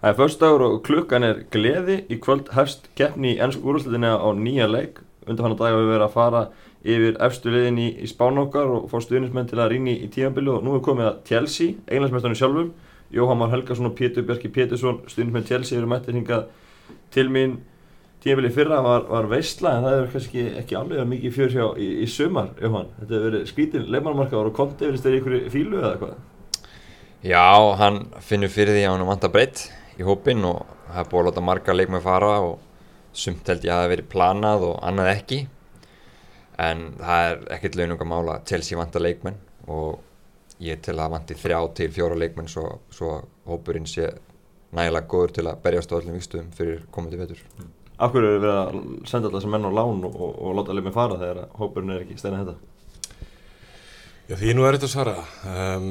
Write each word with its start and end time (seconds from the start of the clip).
Það 0.00 0.08
er 0.08 0.16
förstagur 0.16 0.62
og 0.64 0.78
klukkan 0.80 1.24
er 1.26 1.40
gleði. 1.52 1.98
Í 2.08 2.16
kvöld 2.24 2.46
hefst 2.56 2.86
keppni 2.96 3.34
í 3.34 3.40
ennsku 3.44 3.68
úrúslutinni 3.68 4.08
á 4.08 4.28
nýja 4.32 4.64
leik. 4.64 5.02
Undan 5.26 5.44
hann 5.44 5.54
að 5.58 5.58
dag 5.60 5.74
við 5.76 5.90
verið 5.90 6.04
að 6.06 6.14
fara 6.14 6.40
yfir 6.80 7.18
efstu 7.26 7.50
liðin 7.52 7.80
í, 7.84 7.88
í 8.00 8.06
spán 8.08 8.40
okkar 8.40 8.70
og 8.72 8.86
fá 8.88 8.96
stuðnismenn 9.04 9.50
til 9.50 9.58
að 9.60 9.74
rýna 9.74 9.92
í 9.92 10.06
tímanbili 10.08 10.54
og 10.54 10.62
nú 10.64 10.78
er 10.78 10.84
komið 10.86 11.08
að 11.10 11.18
Chelsea, 11.28 11.74
englandsmestarinn 11.84 12.38
sjálfum. 12.40 12.70
Jóhann 13.12 13.42
Már 13.42 13.52
Helgason 13.52 13.90
og 13.90 13.92
Pétur 13.98 14.24
Björki 14.24 14.48
Pétursson, 14.54 15.02
stuðnismenn 15.10 15.44
Chelsea 15.50 15.76
eru 15.76 15.90
mættir 15.90 16.16
hingað 16.16 16.46
til 17.12 17.26
mín 17.28 17.58
tímanbili 18.24 18.52
fyrra 18.56 18.78
var, 18.86 19.04
var 19.10 19.28
veistla 19.28 19.74
en 19.76 19.84
það 19.84 19.96
hefur 19.98 20.14
kannski 20.14 20.46
ekki 20.62 20.78
alveg 20.80 21.10
mikið 21.10 21.34
fjör 21.36 21.52
hjá 21.58 21.66
í, 21.76 21.90
í 22.06 22.08
sumar, 22.08 22.54
Jóhann. 22.56 22.88
Þetta 23.02 23.18
hefur 23.18 23.26
verið 23.28 23.44
skrítin 23.52 23.84
leifmannmarkaður 23.92 24.48
og 24.48 24.56
konti 24.56 24.88
yfir 24.88 25.04
þeirri 25.04 25.20
ykkur 25.20 25.36
fílu 25.52 25.82
eða 25.82 25.92
hvað? 26.00 26.16
Já, 27.20 27.44
hann 27.82 28.00
finnur 28.24 28.48
fyrir 28.48 28.78
því 28.78 28.86
að 28.86 28.96
hann 28.96 29.06
vantar 29.10 29.34
breytt 29.34 29.66
í 30.00 30.06
hópin 30.06 30.44
og 30.48 30.60
það 30.90 31.00
er 31.02 31.08
búið 31.10 31.20
að 31.20 31.28
láta 31.28 31.46
marga 31.46 31.76
leikmenn 31.76 32.04
fara 32.04 32.34
og 32.46 32.58
sumt 33.12 33.48
held 33.50 33.64
ég 33.66 33.72
að 33.72 33.76
það 33.76 33.84
hefði 33.84 33.94
verið 33.94 34.12
planað 34.14 34.66
og 34.68 34.76
annað 34.86 35.12
ekki 35.14 35.40
en 36.60 36.86
það 37.00 37.26
er 37.26 37.42
ekkert 37.56 37.78
laununga 37.80 38.08
mála 38.08 38.38
að 38.38 38.46
Chelsea 38.52 38.78
vantar 38.78 39.04
leikmenn 39.04 39.38
og 39.70 40.00
ég 40.60 40.80
til 40.84 40.96
að 40.96 41.12
vanti 41.14 41.36
þrjá 41.40 41.60
til 41.76 41.90
fjóra 41.94 42.18
leikmenn 42.20 42.50
svo, 42.50 42.66
svo 42.92 43.18
hópurinn 43.48 43.88
sé 43.88 44.10
nægilega 44.76 45.08
góður 45.10 45.36
til 45.36 45.46
að 45.48 45.62
berjast 45.64 45.92
á 45.92 45.98
öllum 45.98 46.18
vikstuðum 46.18 46.50
fyrir 46.54 46.82
komandi 46.94 47.18
vetur. 47.18 47.40
Af 48.00 48.12
hverju 48.12 48.28
eru 48.28 48.42
verið 48.42 48.58
að 48.58 48.76
senda 49.08 49.28
alltaf 49.28 49.38
þessum 49.40 49.54
menn 49.56 49.68
á 49.68 49.72
lán 49.80 50.04
og, 50.08 50.14
og, 50.14 50.36
og 50.36 50.58
láta 50.60 50.76
leikmenn 50.76 50.96
fara 50.96 51.18
þegar 51.20 51.48
hópurinn 51.58 51.94
er 51.96 52.04
ekki 52.04 52.18
steinað 52.20 52.52
þetta? 52.52 52.76
Já 54.30 54.36
því 54.38 54.52
nú 54.54 54.66
er 54.66 54.76
þetta 54.76 54.86
að 54.86 54.92
svara. 54.94 55.16
Um, 55.50 55.88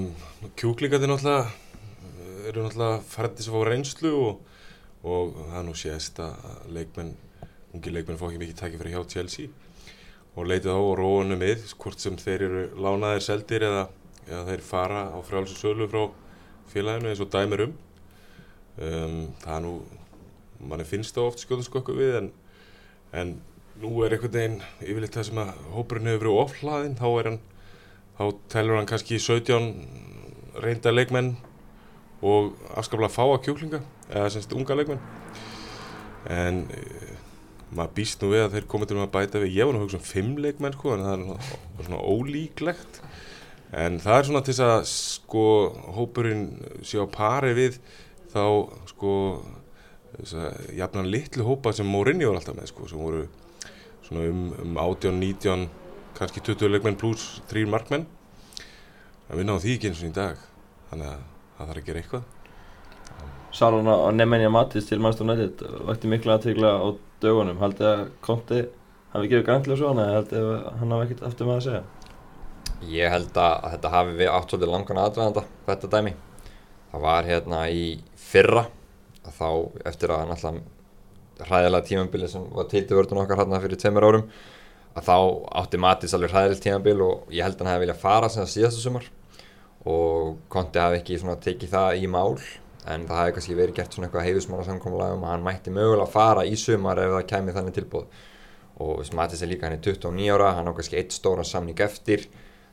Kjúklingandi 0.56 1.10
náttúrulega 1.12 1.69
eru 2.50 2.66
náttúrulega 2.66 3.02
færðis 3.06 3.50
að 3.50 3.56
fá 3.56 3.66
reynslu 3.68 4.12
og, 4.18 4.40
og 5.06 5.34
það 5.40 5.58
er 5.60 5.66
nú 5.68 5.76
sést 5.78 6.22
að 6.24 6.48
leikmenn, 6.76 7.12
ungi 7.76 7.94
leikmenn 7.94 8.20
fá 8.20 8.26
ekki 8.30 8.42
mikið 8.44 8.62
tækifæri 8.62 8.94
hjá 8.96 9.04
Chelsea 9.14 9.52
og 10.36 10.48
leitið 10.48 10.72
á 10.72 10.80
og 10.80 10.96
róunum 11.00 11.42
við 11.42 11.66
hvort 11.82 12.02
sem 12.02 12.18
þeir 12.20 12.46
eru 12.48 12.64
lánaðir 12.80 13.26
seldir 13.26 13.66
eða, 13.68 13.86
eða 14.28 14.44
þeir 14.52 14.66
fara 14.66 15.04
á 15.12 15.18
frjálsum 15.26 15.60
sölu 15.60 15.90
frá 15.92 16.06
félaginu 16.72 17.12
eins 17.12 17.24
og 17.24 17.32
dæmir 17.34 17.66
um. 17.68 17.76
um 18.78 19.20
það 19.44 19.56
er 19.56 19.64
nú, 19.66 19.74
manni 20.70 20.88
finnst 20.88 21.18
það 21.18 21.30
oft 21.32 21.44
skjóðanskokku 21.44 21.98
við 21.98 22.18
en, 22.22 22.32
en 23.12 23.36
nú 23.82 23.94
er 24.06 24.16
einhvern 24.16 24.36
veginn 24.36 24.58
yfirleitt 24.84 25.18
það 25.18 25.30
sem 25.30 25.44
að 25.44 25.54
hópurinn 25.74 26.12
hefur 26.12 26.26
verið 26.26 26.42
oflaðinn, 26.44 26.98
þá 27.00 27.08
er 27.10 27.30
hann, 27.32 27.40
þá 28.20 28.24
telur 28.54 28.80
hann 28.80 28.90
kannski 28.90 29.20
17 29.24 29.70
reynda 30.60 30.94
leikmenn 30.94 31.36
og 32.26 32.56
afskaplega 32.76 33.14
fáa 33.14 33.40
kjúklinga 33.44 33.80
eða 34.10 34.32
semst 34.34 34.54
unga 34.56 34.76
leikmenn. 34.76 35.02
En 36.30 36.66
e, 36.76 36.82
maður 37.72 37.96
býst 38.00 38.24
nú 38.24 38.34
við 38.34 38.46
að 38.46 38.58
þeir 38.58 38.68
komið 38.74 38.92
til 38.92 39.00
að 39.00 39.14
bæta 39.14 39.44
við. 39.44 39.56
Ég 39.56 39.70
var 39.70 39.76
nú 39.76 39.82
að 39.82 39.86
hugsa 39.88 40.00
um 40.02 40.08
fimm 40.10 40.36
leikmenn 40.44 40.76
sko 40.76 40.96
en 40.96 41.06
það 41.06 41.24
er 41.30 41.88
svona, 41.88 42.02
ólíklegt. 42.04 43.02
En 43.80 44.00
það 44.02 44.18
er 44.18 44.28
svona 44.28 44.44
til 44.44 44.56
þess 44.58 44.66
að 44.66 44.84
sko 44.92 45.46
hópurinn 45.96 46.46
sé 46.84 47.00
á 47.00 47.08
pari 47.14 47.54
við 47.58 47.80
þá 48.34 48.44
sko 48.90 49.14
að 50.20 50.74
jafnan 50.76 51.08
litlu 51.08 51.46
hópa 51.48 51.72
sem 51.74 51.88
Mourinho 51.88 52.32
var 52.32 52.42
alltaf 52.42 52.58
með 52.58 52.72
sko 52.74 52.88
sem 52.90 53.00
voru 53.00 53.28
svona 54.04 54.26
um, 54.28 54.48
um 54.66 54.80
18, 54.82 55.14
19 55.22 55.68
kannski 56.18 56.42
20 56.44 56.74
leikmenn 56.74 57.00
pluss 57.00 57.40
3 57.54 57.70
markmenn. 57.70 58.08
En 59.30 59.38
við 59.38 59.46
náðum 59.46 59.64
því 59.64 59.76
ekki 59.78 59.92
eins 59.92 60.02
og 60.02 60.10
í 60.10 60.16
dag. 60.18 60.42
Þannig 60.90 61.12
að 61.14 61.28
það 61.60 61.70
þarf 61.72 61.82
að 61.82 61.88
gera 61.90 62.02
eitthvað. 62.04 62.24
Salon 63.60 63.90
á 63.90 64.08
Nemanja 64.14 64.50
Matis 64.54 64.88
til 64.88 65.00
Manchester 65.02 65.28
United 65.28 65.64
vætti 65.90 66.10
miklu 66.10 66.34
aðtegla 66.36 66.74
á 66.80 66.88
dögunum. 67.24 67.60
Haldið 67.60 67.88
að 67.90 68.04
Conti 68.26 68.60
hafi 69.14 69.32
gefið 69.32 69.46
græntlega 69.48 69.80
svo 69.80 69.92
hana 69.92 70.08
eða 70.08 70.20
haldið 70.20 70.50
að 70.50 70.68
hann 70.80 70.96
hafi 70.96 71.08
ekkert 71.08 71.24
eftir 71.30 71.50
maður 71.50 71.62
að 71.62 71.68
segja? 71.68 71.84
Ég 72.90 73.12
held 73.12 73.40
að 73.44 73.70
þetta 73.74 73.94
hafi 73.96 74.18
við 74.20 74.32
átt 74.32 74.54
svolítið 74.54 74.74
langan 74.74 75.02
aðvæðanda 75.04 75.46
þetta 75.68 75.94
dæmi. 75.96 76.14
Það 76.90 77.06
var 77.06 77.30
hérna 77.30 77.64
í 77.74 77.84
fyrra 78.30 78.66
þá 79.30 79.50
eftir 79.90 80.14
að 80.14 80.30
náttúrulega 80.30 80.78
hræðilega 81.50 81.88
tímambili 81.88 82.30
sem 82.30 82.48
var 82.52 82.68
til 82.70 82.86
til 82.88 82.98
vördun 82.98 83.22
okkar 83.22 83.40
hérna 83.40 83.62
fyrir 83.64 83.80
tveimur 83.80 84.08
árum 84.08 84.26
að 84.98 85.06
þá 85.06 85.18
átti 85.62 85.80
Matis 85.80 86.16
alveg 86.16 86.34
hræðileg 86.34 86.64
tímambil 86.64 87.04
og 87.06 87.34
ég 87.34 87.46
held 87.46 87.56
að 87.60 87.64
hann 87.64 87.74
hefði 87.74 87.86
viljað 87.86 88.02
fara 88.02 88.30
sem 88.32 88.44
það 88.44 88.54
síðastu 88.56 88.84
sumar 88.84 89.06
og 89.88 90.40
Conti 90.52 90.82
hafi 90.82 91.00
ekki 91.00 91.20
tekið 91.46 91.70
það 91.72 92.02
í 92.04 92.08
mál 92.12 92.40
en 92.90 93.06
það 93.08 93.20
hefði 93.22 93.36
kannski 93.36 93.56
verið 93.56 93.78
gert 93.78 93.94
svona 93.94 94.08
eitthvað 94.08 94.28
heiðusmála 94.28 94.66
samkómulega 94.68 95.16
um 95.16 95.24
að 95.24 95.34
hann 95.36 95.46
mætti 95.46 95.72
mögulega 95.72 96.08
að 96.08 96.14
fara 96.16 96.46
í 96.48 96.56
sumar 96.58 97.00
ef 97.00 97.14
það 97.14 97.28
kæmi 97.30 97.56
þannig 97.56 97.76
tilbúð 97.78 98.06
og 98.80 99.04
Smatis 99.06 99.44
er 99.44 99.52
líka 99.52 99.68
hann 99.68 99.76
er 99.76 99.84
29 99.84 100.30
ára, 100.32 100.54
hann 100.56 100.72
á 100.72 100.74
kannski 100.76 100.98
eitt 101.00 101.12
stóra 101.12 101.44
samning 101.44 101.80
eftir. 101.84 102.24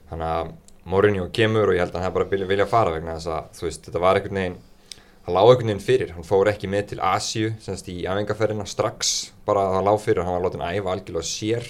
Þannig 0.07 0.29
að 0.31 0.53
Mourinho 0.87 1.27
kemur 1.35 1.73
og 1.73 1.75
ég 1.75 1.83
held 1.83 1.97
að 1.99 2.05
hann 2.07 2.15
bara 2.15 2.47
vilja 2.47 2.69
fara 2.71 2.93
vegna 2.95 3.17
þess 3.17 3.33
að 3.35 3.49
þú 3.59 3.67
veist 3.67 3.89
þetta 3.89 4.03
var 4.05 4.21
einhvern 4.21 4.39
veginn 4.39 4.59
hann 5.27 5.35
lág 5.35 5.49
einhvern 5.51 5.73
veginn 5.73 5.83
fyrir, 5.83 6.13
hann 6.15 6.27
fór 6.27 6.51
ekki 6.53 6.71
með 6.71 6.93
til 6.93 7.01
Asju 7.03 7.49
semst 7.65 7.91
í 7.91 7.97
æfingarferðina 8.07 8.67
strax 8.71 9.17
bara 9.49 9.65
það 9.73 9.89
lág 9.89 9.99
fyrir, 10.05 10.23
hann 10.23 10.37
var 10.37 10.45
látið 10.45 10.63
að 10.63 10.79
æfa 10.79 10.93
algjörlega 10.95 11.31
sér 11.33 11.67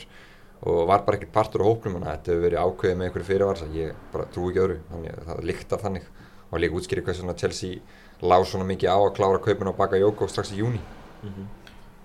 og 0.65 0.87
var 0.89 1.05
bara 1.05 1.19
ekkert 1.19 1.35
partur 1.35 1.63
á 1.63 1.69
hóknum 1.69 1.99
þannig 1.99 2.09
að 2.09 2.17
þetta 2.17 2.33
hefur 2.33 2.45
verið 2.47 2.63
ákveðið 2.65 2.97
með 2.97 3.07
einhverju 3.07 3.29
fyrirvar 3.29 3.59
þannig 3.61 3.77
að 3.77 3.83
ég 3.83 3.99
bara 4.13 4.29
trú 4.33 4.49
ekki 4.49 4.63
öðru 4.63 4.79
þannig 4.91 5.13
að 5.13 5.27
það 5.29 5.43
líktar 5.51 5.83
þannig 5.83 6.07
og 6.47 6.63
líka 6.63 6.79
útskýrið 6.79 7.07
hvað 7.07 7.19
svona 7.19 7.37
Chelsea 7.37 7.81
lág 8.25 8.47
svona 8.49 8.69
mikið 8.71 8.93
á 8.93 8.99
að 8.99 9.15
klára 9.19 9.43
kaupin 9.45 9.71
og 9.71 9.77
baka 9.77 10.01
Jóko 10.01 10.29
strax 10.31 10.53
í 10.53 10.61
júni 10.63 10.81
mm 10.81 11.31
-hmm. 11.31 11.47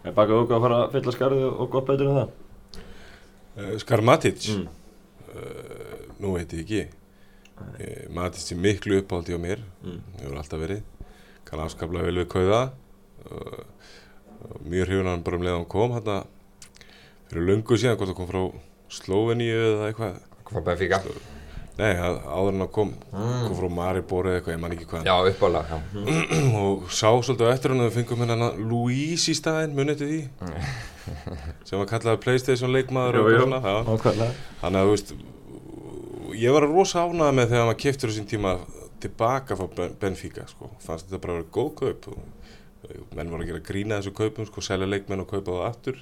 Er 0.04 0.14
baka 0.14 0.34
Jóko 0.34 0.56
að 0.56 0.62
fara 0.62 0.78
að 0.84 0.92
fylla 0.92 1.12
skarðið 1.12 1.60
og 1.60 1.70
gott 1.70 1.86
betur 1.88 2.08
en 2.08 2.16
það? 2.16 2.30
Uh, 3.58 3.78
Skar 3.78 4.02
Matic? 4.02 4.50
Mm. 4.50 4.68
Uh, 5.36 6.14
nú 6.20 6.34
veit 6.34 6.54
ég 6.54 6.60
ekki 6.60 6.88
uh, 7.62 8.10
Matic 8.10 8.52
er 8.52 8.58
miklu 8.58 8.98
uppáldi 9.00 9.34
á 9.34 9.40
mér 9.40 9.60
mm. 9.84 10.02
hefur 10.20 10.38
alltaf 10.38 10.60
verið 10.60 10.82
kann 11.46 11.60
afskaplega 11.60 12.06
vel 12.06 12.18
við 12.18 12.28
kauða 12.28 12.72
mjög 14.66 14.88
hrjúin 14.88 15.08
hann 15.08 15.24
bara 15.24 15.36
um 15.38 15.44
leið 15.44 15.54
á 15.54 15.58
hann 15.58 15.66
kom 15.66 15.92
hann 15.92 16.08
að 16.08 16.26
fyrir 17.32 17.48
lungu 17.48 17.78
síðan 17.80 18.00
hvort 18.00 18.12
það 18.12 18.18
kom 18.20 18.32
frá 18.32 18.42
Sloveníu 18.92 19.60
eða 19.70 19.92
eitthvað. 19.92 20.18
Kom 20.44 20.58
frá 20.58 20.66
Benfica. 20.72 21.00
Nei, 21.80 21.96
áður 21.96 22.52
en 22.52 22.64
að 22.66 22.72
kom 22.76 22.90
mm. 22.92 23.44
kom 23.48 23.54
frá 23.58 23.68
Maribor 23.74 24.28
eða 24.28 24.40
eitthvað, 24.42 24.54
ég 24.54 24.62
man 24.62 24.74
ekki 24.76 24.88
hvað. 24.92 25.08
Já, 25.08 25.14
uppálega 25.32 25.80
og 26.62 26.90
sá 26.92 27.08
svolítið 27.08 27.52
eftir 27.54 27.74
hann 27.74 27.82
að 27.82 27.88
við 27.88 27.96
fengum 28.02 28.24
hérna 28.26 28.50
Louise 28.60 29.32
í 29.32 29.38
staðin, 29.40 29.78
munið 29.78 30.02
til 30.02 30.10
því? 30.12 30.20
Sem 31.70 31.80
var 31.80 31.88
kallað 31.90 32.20
Playstation 32.26 32.76
leikmaður 32.76 33.22
og 33.24 33.32
svona 33.32 33.62
þannig 33.64 34.82
að 34.82 34.92
þú 34.92 34.92
veist 34.92 35.16
ég 36.42 36.56
var 36.56 36.68
rosa 36.68 37.08
ánað 37.08 37.34
með 37.40 37.54
þegar 37.54 37.68
maður 37.70 37.82
keftur 37.86 38.12
þessum 38.12 38.30
tíma 38.30 38.54
tilbaka 39.02 39.58
frá 39.58 39.90
Benfica 40.04 40.46
sko. 40.52 40.70
fannst 40.84 41.08
þetta 41.08 41.24
bara 41.24 41.38
að 41.38 41.42
vera 41.42 41.54
góð 41.56 41.72
kaup 41.80 42.08
og 42.12 43.16
menn 43.16 43.32
voru 43.32 43.46
að 43.46 43.52
gera 43.52 43.66
grína 43.66 44.00
þessu 44.00 44.14
kaupum 44.18 44.48
sko, 44.48 44.64
selja 44.66 44.90
leikmenn 44.90 45.24
og 45.24 45.32
kaupa 45.32 45.56
það 45.56 45.68
aftur 45.70 46.02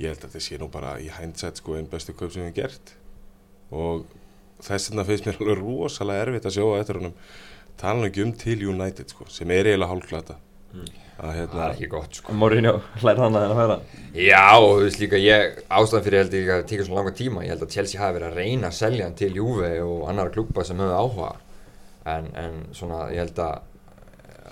ég 0.00 0.12
held 0.12 0.20
að 0.20 0.28
þetta 0.28 0.44
sé 0.44 0.60
nú 0.60 0.68
bara 0.72 0.96
í 1.00 1.08
hindsight 1.12 1.60
sko 1.60 1.76
einn 1.76 1.90
bestu 1.90 2.14
kaup 2.14 2.32
sem 2.32 2.42
við 2.42 2.50
hefum 2.50 2.58
gert. 2.60 2.94
Og 3.72 4.04
þess 4.64 4.90
vegna 4.90 5.06
finnst 5.08 5.28
mér 5.28 5.40
alveg 5.40 5.62
rosalega 5.62 6.26
erfitt 6.26 6.48
að 6.48 6.56
sjóa 6.58 6.80
eftir 6.80 7.00
honum. 7.00 7.16
Tala 7.80 8.08
ekki 8.08 8.24
um 8.24 8.32
til 8.40 8.60
United 8.70 9.12
sko 9.12 9.28
sem 9.32 9.50
er 9.52 9.68
eiginlega 9.68 9.92
hálfklata 9.92 10.36
mm. 10.72 10.86
að 11.20 11.32
hérna 11.36 11.52
það 11.52 11.64
er 11.66 11.74
ekki 11.74 11.88
gott 11.92 12.20
sko. 12.20 12.36
Mourinho 12.40 12.74
hlæði 13.02 13.24
hann 13.24 13.38
að 13.40 13.54
hérna 13.58 13.78
já 14.16 14.44
og 14.56 14.70
þú 14.70 14.84
veist 14.86 15.02
líka 15.02 15.20
ég 15.20 15.58
ástæðan 15.68 16.06
fyrir 16.06 16.22
held 16.22 16.36
ég 16.38 16.48
að 16.48 16.62
það 16.62 16.70
tekja 16.72 16.86
svo 16.88 16.96
langa 16.96 17.14
tíma 17.20 17.44
ég 17.44 17.52
held 17.52 17.66
að 17.66 17.74
Chelsea 17.76 18.00
hafi 18.00 18.16
verið 18.16 18.30
að 18.30 18.40
reyna 18.40 18.70
að 18.70 18.78
selja 18.78 19.08
hann 19.08 19.18
til 19.20 19.32
Juve 19.36 19.72
og 19.84 20.06
annar 20.10 20.32
klúpa 20.32 20.64
sem 20.64 20.80
hefur 20.80 20.96
áhuga. 21.02 21.32
En, 22.06 22.30
en 22.38 22.58
svona 22.76 23.06
ég 23.12 23.24
held 23.26 23.42
að 23.44 23.75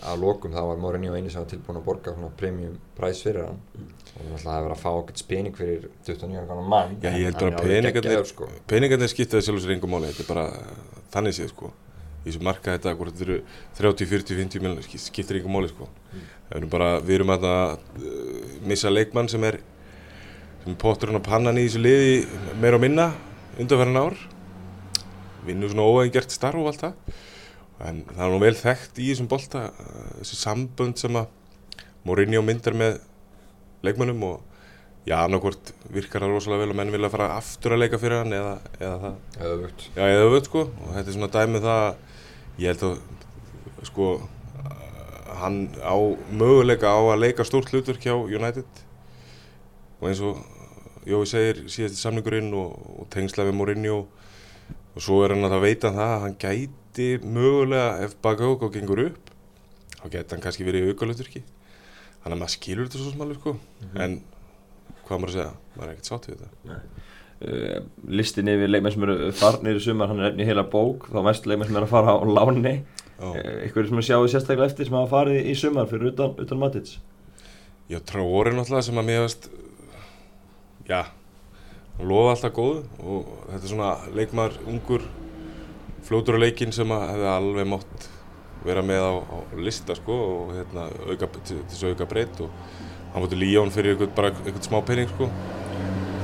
að 0.02 0.22
lokum 0.24 0.54
þá 0.54 0.60
var 0.68 0.80
Mourinho 0.80 1.14
eini 1.14 1.30
sem 1.32 1.42
var 1.42 1.50
tilbúin 1.50 1.78
að 1.78 1.86
borga 1.86 2.14
premium 2.38 2.74
præs 2.96 3.22
fyrir 3.24 3.46
hann. 3.46 3.60
Mm. 3.74 3.90
og 4.14 4.38
það 4.38 4.52
hefði 4.54 4.64
verið 4.64 4.74
að 4.74 4.82
fá 4.82 4.90
okkur 4.90 5.18
spening 5.18 5.56
fyrir 5.58 5.88
29 6.06 6.44
kannar 6.50 6.68
mann. 6.70 6.96
Já 7.02 7.10
ég 7.10 7.24
held 7.28 7.38
bara 7.40 8.20
að 8.20 8.60
peningarnir 8.70 9.10
skiptaði 9.10 9.46
sjálf 9.48 9.64
sér 9.64 9.74
engum 9.74 9.94
máli 9.94 10.12
þetta 10.12 10.24
er 10.24 10.30
bara 10.30 10.46
þannig 11.14 11.36
séð 11.38 11.50
sko. 11.50 11.72
Í 12.24 12.30
þessu 12.30 12.44
marka 12.46 12.76
þetta 12.76 12.94
hvort 12.96 13.12
þetta 13.12 13.26
eru 13.26 13.40
30, 13.80 14.10
40, 14.14 14.38
50 14.44 14.64
miljonar 14.64 15.02
skiptir 15.06 15.40
engum 15.40 15.58
máli 15.58 15.72
sko. 15.72 15.90
Mm. 16.12 16.24
erum 16.58 16.72
bara, 16.72 16.90
við 17.02 17.18
erum 17.18 17.34
að 17.34 17.48
uh, 17.50 17.76
missa 18.70 18.92
leikmann 18.92 19.30
sem 19.32 19.44
er 19.50 19.60
sem 20.62 20.72
er 20.72 20.80
potturinn 20.80 21.20
á 21.20 21.22
pannan 21.24 21.58
í 21.60 21.66
þessu 21.66 21.82
liði 21.82 22.16
meira 22.62 22.78
og 22.78 22.86
minna 22.86 23.10
undanferðan 23.58 24.02
ár. 24.06 24.18
Vinnur 25.44 25.74
svona 25.74 25.90
óægingert 25.90 26.32
starf 26.32 26.62
og 26.62 26.70
allt 26.70 26.86
það 26.86 27.22
en 27.84 28.02
það 28.10 28.24
er 28.26 28.32
nú 28.32 28.40
vel 28.42 28.56
þekkt 28.58 29.00
í 29.00 29.10
þessum 29.10 29.30
bolta 29.30 29.68
uh, 29.70 30.10
þessi 30.20 30.40
sambönd 30.40 31.00
sem 31.00 31.20
að 31.20 31.30
Mourinho 32.04 32.42
myndar 32.44 32.76
með 32.76 32.98
leikmönnum 33.84 34.24
og 34.28 34.42
já, 35.08 35.18
annarkvort 35.22 35.72
virkar 35.92 36.24
það 36.24 36.34
rosalega 36.34 36.64
vel 36.64 36.74
og 36.74 36.78
menn 36.80 36.92
vilja 36.92 37.12
fara 37.12 37.30
aftur 37.38 37.76
að 37.76 37.82
leika 37.84 38.00
fyrir 38.00 38.22
hann 38.22 38.36
eða, 38.36 38.54
eða 38.80 38.94
það. 39.02 39.18
Eða 39.40 39.58
völd 39.62 39.84
já, 39.86 40.04
eða 40.04 40.30
völd 40.34 40.48
sko. 40.48 40.64
Og 40.68 40.94
þetta 40.96 41.04
er 41.04 41.16
svona 41.16 41.30
dæmið 41.34 41.68
það 41.68 41.84
ég 42.60 42.72
held 42.72 42.86
að 42.88 43.88
sko 43.88 44.08
hann 45.40 45.58
á 45.80 45.96
möguleika 46.32 46.92
á 46.92 47.00
að 47.02 47.20
leika 47.24 47.48
stórt 47.48 47.72
hlutverk 47.72 48.04
hjá 48.04 48.14
United. 48.16 48.84
Og 50.00 50.10
eins 50.10 50.24
og 50.24 50.40
Jói 51.04 51.26
segir 51.28 51.58
síðast 51.68 51.98
í 51.98 52.00
samningurinn 52.00 52.46
og, 52.56 52.78
og 52.96 53.08
tengsla 53.12 53.44
við 53.44 53.58
Mourinho. 53.58 53.98
Og 54.94 55.04
svo 55.04 55.18
er 55.24 55.34
hann 55.34 55.44
að 55.44 55.58
það 55.58 55.66
veita 55.66 55.90
það 55.92 56.12
að 56.14 56.22
hann 56.22 56.36
gæti 56.40 56.83
mögulega 57.24 58.04
ef 58.04 58.14
Bakayoko 58.22 58.70
gengur 58.74 59.00
upp 59.08 59.32
þá 59.98 60.06
gæti 60.12 60.34
hann 60.34 60.42
kannski 60.44 60.66
verið 60.66 60.84
í 60.84 60.92
auka 60.92 61.08
hlutverki 61.08 61.42
þannig 62.24 62.36
að 62.36 62.40
maður 62.40 62.54
skilur 62.54 62.86
þetta 62.88 63.00
svo 63.00 63.12
smáli 63.12 63.36
sko. 63.38 63.52
En 64.00 64.20
hvað 65.04 65.20
maður 65.20 65.30
að 65.30 65.34
segja, 65.34 65.50
maður 65.74 65.88
er 65.88 65.94
ekkert 65.94 66.10
sátt 66.10 66.28
við 66.30 66.44
þetta. 66.44 66.78
Uh, 67.44 67.80
listin 68.08 68.48
yfir 68.48 68.70
leikmenn 68.70 68.94
sem 68.94 69.04
eru 69.04 69.32
farnir 69.36 69.76
í 69.76 69.82
sumar, 69.84 70.08
hann 70.08 70.22
er 70.22 70.30
efni 70.30 70.46
heila 70.48 70.64
bók 70.70 71.08
þá 71.12 71.18
mest 71.26 71.48
leikmenn 71.50 71.68
sem 71.68 71.76
eru 71.80 71.88
að 71.88 71.92
fara 71.92 72.14
á 72.16 72.24
láni 72.24 72.76
Já. 72.78 73.26
uh, 73.26 73.34
eitthvað 73.34 73.90
sem 73.90 74.04
sjáu 74.08 74.28
sérstaklega 74.30 74.70
eftir 74.70 74.88
sem 74.88 74.96
hafa 74.96 75.10
farið 75.12 75.50
í 75.50 75.56
sumar 75.58 75.90
fyrir 75.90 76.14
utan, 76.14 76.32
utan 76.40 76.62
Matits. 76.62 76.96
Já, 77.90 77.98
Traore 78.00 78.54
náttúrulega 78.54 78.86
sem 78.86 79.02
að 79.02 79.08
mér 79.10 79.26
veist 79.26 79.50
já, 80.88 81.02
hann 81.98 82.08
lofa 82.08 82.32
alltaf 82.36 82.56
góðu 82.56 82.80
og 83.02 83.28
þetta 83.50 83.60
er 83.60 83.72
svona 83.74 83.90
leikmar 84.16 84.56
ungur 84.64 85.04
fljótur 86.04 86.36
á 86.36 86.44
leikinn 86.44 86.74
sem 86.74 86.92
að 86.92 87.06
hefði 87.12 87.30
alveg 87.30 87.68
mátt 87.70 88.08
vera 88.64 88.84
með 88.84 89.04
á, 89.04 89.12
á 89.20 89.36
lista 89.60 89.96
sko 89.96 90.14
og 90.14 90.52
hérna 90.56 90.86
auka, 91.08 91.28
til 91.40 91.58
til 91.58 91.64
þess 91.68 91.84
að 91.84 91.94
auka 91.94 92.08
breytt 92.10 92.40
og 92.44 92.52
hann 93.14 93.24
fóttu 93.24 93.40
Líón 93.40 93.72
fyrir 93.74 93.94
eitthvað, 93.94 94.14
bara 94.16 94.32
eitthvað 94.32 94.68
smá 94.68 94.78
pening 94.86 95.10
sko. 95.12 95.28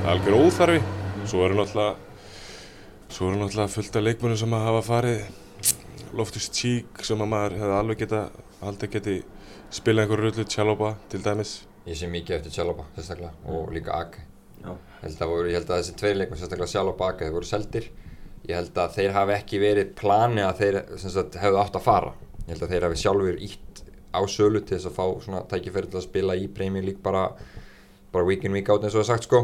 Það 0.01 0.07
er 0.07 0.13
algjör 0.15 0.39
óþarfi. 0.39 0.81
Svo 1.29 1.43
eru 1.45 1.59
náttúrulega 1.59 1.93
svo 3.11 3.29
eru 3.29 3.41
náttúrulega 3.41 3.75
fullt 3.75 3.99
af 3.99 4.05
leikmönum 4.07 4.39
sem 4.41 4.55
að 4.57 4.65
hafa 4.67 4.81
farið 4.87 6.15
Loftus 6.17 6.49
Cheek 6.51 7.03
sem 7.07 7.21
að 7.23 7.31
maður 7.31 7.57
hefði 7.61 7.77
alveg 7.77 8.01
geta 8.01 8.21
aldrei 8.61 8.89
geti 8.95 9.17
spilað 9.71 10.05
einhverju 10.05 10.31
rullu 10.31 10.45
Tjálópa 10.49 10.95
til 11.11 11.21
dæmis. 11.23 11.61
Ég 11.87 11.97
sé 11.97 12.09
mikið 12.11 12.37
eftir 12.39 12.57
Sjálópa 12.57 12.85
sérstaklega 12.95 13.31
og 13.49 13.71
líka 13.73 13.95
Ake. 14.01 14.25
Ég 14.61 14.75
held 15.01 15.21
að, 15.23 15.29
voru, 15.31 15.49
ég 15.49 15.57
held 15.57 15.71
að 15.71 15.79
þessi 15.79 15.95
tveir 15.97 16.17
leikmenn, 16.19 16.41
sérstaklega 16.41 16.73
Sjálópa 16.73 17.07
og 17.07 17.13
Ake, 17.15 17.25
þeir 17.25 17.37
voru 17.37 17.49
seldir 17.49 17.87
Ég 18.49 18.57
held 18.57 18.77
að 18.81 18.95
þeir 18.97 19.15
hafi 19.15 19.35
ekki 19.37 19.61
verið 19.61 19.95
plani 19.99 20.43
að 20.45 20.61
þeir 20.63 20.77
sem 20.97 21.13
sagt, 21.13 21.37
hefðu 21.41 21.61
átt 21.61 21.77
að 21.77 21.85
fara. 21.85 22.13
Ég 22.45 22.53
held 22.53 22.65
að 22.65 22.73
þeir 22.73 22.85
hafi 22.87 23.01
sjálfur 23.03 23.41
ítt 23.47 23.81
á 24.11 24.21
sölu 24.27 24.61
til 24.65 24.77
þess 24.77 24.89
að 24.89 24.95
fá 24.97 25.05
svona 25.23 25.41
tækifæri 25.49 25.91
til 25.91 25.99
að 26.01 26.07
spila 26.07 26.35
í 26.35 26.47
Premier 26.51 26.83
League 26.83 27.03
bara, 27.03 27.27
bara 28.11 28.27
week 28.27 28.43
in 28.47 28.55
week 28.55 28.69
out 28.69 28.83
eins 28.83 28.95
og 28.95 29.03
það 29.03 29.11
sagt 29.13 29.27
sko. 29.29 29.43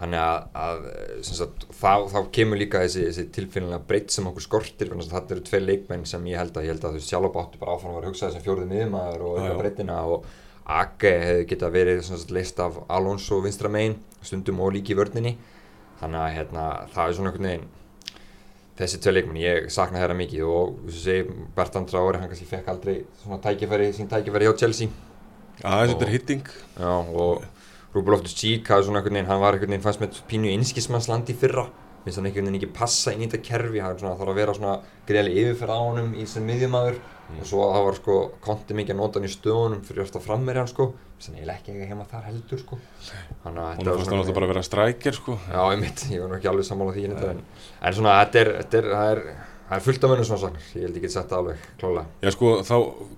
Þannig 0.00 0.20
að, 0.24 0.44
að 0.56 0.84
sem 1.28 1.36
sagt, 1.36 1.64
þá, 1.76 2.06
þá 2.08 2.20
kemur 2.32 2.56
líka 2.60 2.80
þessi, 2.80 3.02
þessi 3.08 3.24
tilfinnilega 3.36 3.82
breytt 3.88 4.14
sem 4.14 4.28
okkur 4.30 4.44
skortir 4.46 4.92
þetta 4.96 5.34
eru 5.34 5.42
tvei 5.44 5.60
leikmenn 5.60 6.06
sem 6.08 6.24
ég 6.30 6.40
held 6.40 6.56
að 6.56 6.64
ég 6.64 6.72
held 6.72 6.86
að 6.88 6.94
veist 6.96 7.10
sjálf 7.12 7.36
áttu 7.36 7.60
bara 7.60 7.74
áfram 7.74 7.92
að 7.92 7.98
vera 7.98 8.08
að 8.08 8.14
hugsa 8.14 8.30
þessum 8.30 8.46
fjórði 8.46 8.68
miðmaður 8.70 9.26
og 9.28 9.42
já. 9.44 9.52
breytina 9.58 9.98
og 10.08 10.30
Ake 10.70 11.10
hefði 11.20 11.44
geta 11.50 11.68
verið 11.74 12.00
sem 12.06 12.16
sagt, 12.16 12.32
leist 12.32 12.60
af 12.62 12.78
Alonso 12.88 13.42
vinstra 13.44 13.68
megin 13.68 13.98
stundum 14.22 14.60
og 14.62 14.72
líki 14.76 14.94
í 14.94 14.96
vörninni. 14.96 15.34
Þannig 16.00 16.22
að 16.22 16.34
hérna, 16.38 16.66
það 16.94 17.04
er 17.04 17.16
svona 17.18 17.32
einhvern 17.32 17.48
veginn 17.50 17.68
þessi 18.80 19.00
tvei 19.02 19.14
leikmenn, 19.14 19.40
ég 19.42 19.70
sakna 19.72 20.00
þeirra 20.00 20.16
mikið 20.18 20.48
og 20.48 20.74
þú 20.88 21.02
segi 21.04 21.38
Bertrand 21.56 21.90
Traore, 21.90 22.20
hann 22.20 22.32
kannski 22.32 22.48
fekk 22.48 22.70
aldrei 22.72 22.96
svona 23.22 23.40
tækifæri, 23.44 23.90
sín 23.96 24.10
tækifæri 24.10 24.48
hjá 24.48 24.56
Chelsea. 24.64 24.92
Aðeins 25.60 25.94
þetta 25.94 26.06
er 26.06 26.14
hitting. 26.14 26.50
Já, 26.78 26.92
og 26.94 27.44
Rúbel 27.94 28.14
Loftus 28.14 28.36
Cheek 28.38 28.68
hann 28.70 28.86
var 28.86 29.04
einhvern 29.04 29.68
veginn 29.68 29.84
fannst 29.84 30.00
með 30.02 30.20
pínu 30.30 30.52
einskismannslandi 30.54 31.36
fyrra 31.36 31.66
finnst 32.04 32.18
hann 32.20 32.28
einhvern 32.30 32.48
veginn 32.48 32.58
ekki 32.60 32.72
passa 32.80 33.12
inn 33.14 33.24
í 33.24 33.28
þetta 33.28 33.44
kerfi 33.46 33.82
svona, 33.84 34.16
þarf 34.18 34.32
að 34.32 34.40
vera 34.40 34.56
svona 34.56 34.74
greiðlega 35.08 35.42
yfirferð 35.44 35.76
á 35.76 35.80
honum 35.84 36.14
í 36.16 36.26
sem 36.30 36.46
miðjumæður 36.48 37.00
og 37.30 37.46
svo 37.46 37.66
það 37.70 37.84
var 37.86 37.98
sko 38.00 38.16
konti 38.42 38.76
mikið 38.78 38.94
að 38.96 39.00
nota 39.00 39.20
hann 39.20 39.28
í 39.28 39.32
stöðunum 39.34 39.84
fyrir 39.86 40.04
eftir 40.04 40.20
að 40.20 40.26
frammeri 40.26 40.62
hann 40.62 40.70
sko 40.70 40.86
finnst 41.20 41.28
hann 41.28 41.36
eiginlega 41.36 41.60
ekki 41.60 41.90
heima 41.90 42.06
þar 42.08 42.26
heldur 42.30 42.62
sko. 42.62 42.78
Þannig 43.44 43.60
að 43.60 43.76
hún 43.76 43.90
fannst 43.90 44.10
hann 44.10 44.22
alltaf 44.22 44.36
bara 44.38 44.48
að 44.48 44.52
vera 44.54 44.64
strækjar 44.64 45.16
sko. 45.18 45.36
Já, 45.52 45.60
einmitt, 45.66 46.04
ég 46.08 46.22
var 46.22 46.30
nú 46.32 46.36
ekki 46.38 46.50
alveg 46.50 46.66
sammála 46.66 46.94
því 46.96 47.04
en, 47.10 47.42
en 47.44 47.96
svona, 47.98 48.16
þetta 48.24 48.40
er, 48.40 48.50
þetta 48.62 48.80
er, 48.80 48.88
það 48.94 49.12
er, 49.12 49.22
það 49.68 49.76
er 49.76 49.84
fullt 49.86 50.06
af 50.06 50.12
mönnum 50.14 50.28
svona 50.30 50.42
saknar, 50.46 50.68
ég 50.72 50.86
held 50.88 50.96
ég 50.96 51.04
get 51.04 51.14
sett 51.14 51.28
það 51.30 51.42
alveg 51.42 51.66
klálega 51.82 52.06
já 52.24 52.34
sko 52.34 52.52
þá 52.70 52.74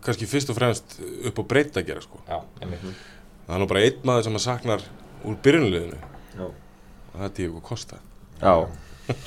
kannski 0.09 0.31
fyrst 0.33 0.53
og 0.53 0.59
fremst 0.59 0.97
upp 1.31 1.39
á 1.39 1.45
breytt 1.55 1.79
að 1.79 1.89
gera 1.93 2.03
sko. 2.05 2.23
Já, 2.27 2.41
einmitt. 2.59 3.05
Það 3.47 3.55
er 3.57 3.63
nú 3.63 3.71
bara 3.71 3.85
einn 3.87 4.07
maður 4.11 4.27
sem 4.29 4.41
að 4.41 4.47
saknar 4.49 4.89
úr 5.23 5.39
byrjunliðinu 5.47 6.01
Já. 6.35 6.47
og 6.49 7.15
það 7.15 7.29
er 7.29 7.37
Diego 7.39 7.63
Costa 7.63 8.03
Já, 8.43 8.67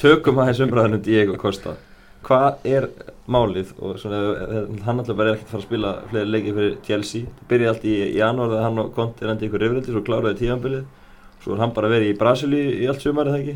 tökum 0.02 0.42
aðeins 0.44 0.60
umræðinu 0.66 1.02
Diego 1.04 1.38
Costa. 1.40 1.78
Hvað 2.26 2.66
er 2.68 2.90
málið? 3.32 3.72
Og 3.80 3.96
svona, 4.02 4.20
eh, 4.36 4.84
hann 4.84 5.00
alltaf 5.00 5.16
bara 5.16 5.32
er 5.32 5.38
ekkert 5.38 5.48
að 5.48 5.54
fara 5.54 5.62
að 5.62 5.68
spila 5.70 5.92
fleiri 6.10 6.32
leikið 6.34 6.60
fyrir 6.60 6.78
Chelsea. 6.84 7.22
Það 7.40 7.50
byrjaði 7.52 7.72
allt 7.72 7.86
í 7.86 7.96
janúar 8.18 8.50
þegar 8.52 8.66
hann 8.66 8.80
og 8.84 8.94
Conte 8.96 9.28
rendi 9.30 9.48
ykkur 9.48 9.64
rifrildi 9.64 9.94
svo 9.94 10.04
kláraði 10.04 10.40
tíðanbilið 10.42 10.86
Svo 11.46 11.54
er 11.54 11.62
hann 11.62 11.74
bara 11.76 11.92
verið 11.92 12.10
í 12.10 12.18
Brasilíu 12.18 12.70
í 12.82 12.86
allt 12.90 13.04
sumar 13.04 13.28
eða 13.30 13.38
ekki? 13.44 13.54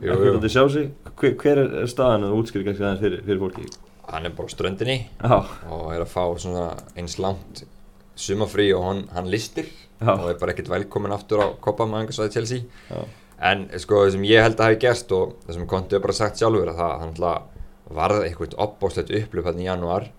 Ekkert 0.00 0.24
jú. 0.26 0.38
að 0.40 0.50
sjá 0.50 0.62
sig. 0.74 0.88
Hver, 1.20 1.34
hver 1.38 1.60
er 1.62 1.90
staðan 1.90 2.24
og 2.26 2.40
útskýri 2.40 2.66
kannski 2.66 2.82
aðeins 2.82 3.04
fyrir, 3.04 3.20
fyrir 3.22 3.38
fólki? 3.38 3.66
Hann 4.10 4.26
er 4.26 4.32
bara 4.34 4.50
á 4.50 4.52
ströndinni 4.52 4.96
Já, 5.06 5.36
og 5.70 5.84
er 5.94 6.02
að 6.02 6.10
fá 6.10 6.24
svona 6.42 6.64
eins 6.98 7.14
langt 7.22 7.62
sumafrí 8.18 8.66
og 8.74 8.82
hann, 8.88 9.04
hann 9.14 9.30
listir 9.30 9.68
Já. 10.00 10.16
og 10.16 10.26
er 10.32 10.40
bara 10.40 10.56
ekkert 10.56 10.72
velkomin 10.72 11.14
aftur 11.14 11.44
á 11.44 11.46
Copa 11.62 11.86
Mangasvæði 11.86 12.34
Chelsea. 12.34 12.66
Já, 12.90 13.04
en 13.40 13.64
sko 13.80 14.02
það 14.04 14.14
sem 14.16 14.26
ég 14.28 14.44
held 14.44 14.58
að 14.60 14.68
hafi 14.68 14.80
gerst 14.84 15.12
og 15.16 15.36
það 15.46 15.56
sem 15.56 15.68
Conti 15.70 15.96
hefur 15.96 16.06
bara 16.06 16.16
sagt 16.18 16.40
sjálfur 16.40 16.72
að 16.72 16.80
það 16.82 17.04
alltaf 17.06 17.94
varð 18.00 18.24
eitthvað 18.26 18.58
opbóðslegt 18.62 19.14
upplöp 19.18 19.48
hann 19.48 19.62
í 19.62 19.66
janúar. 19.66 20.10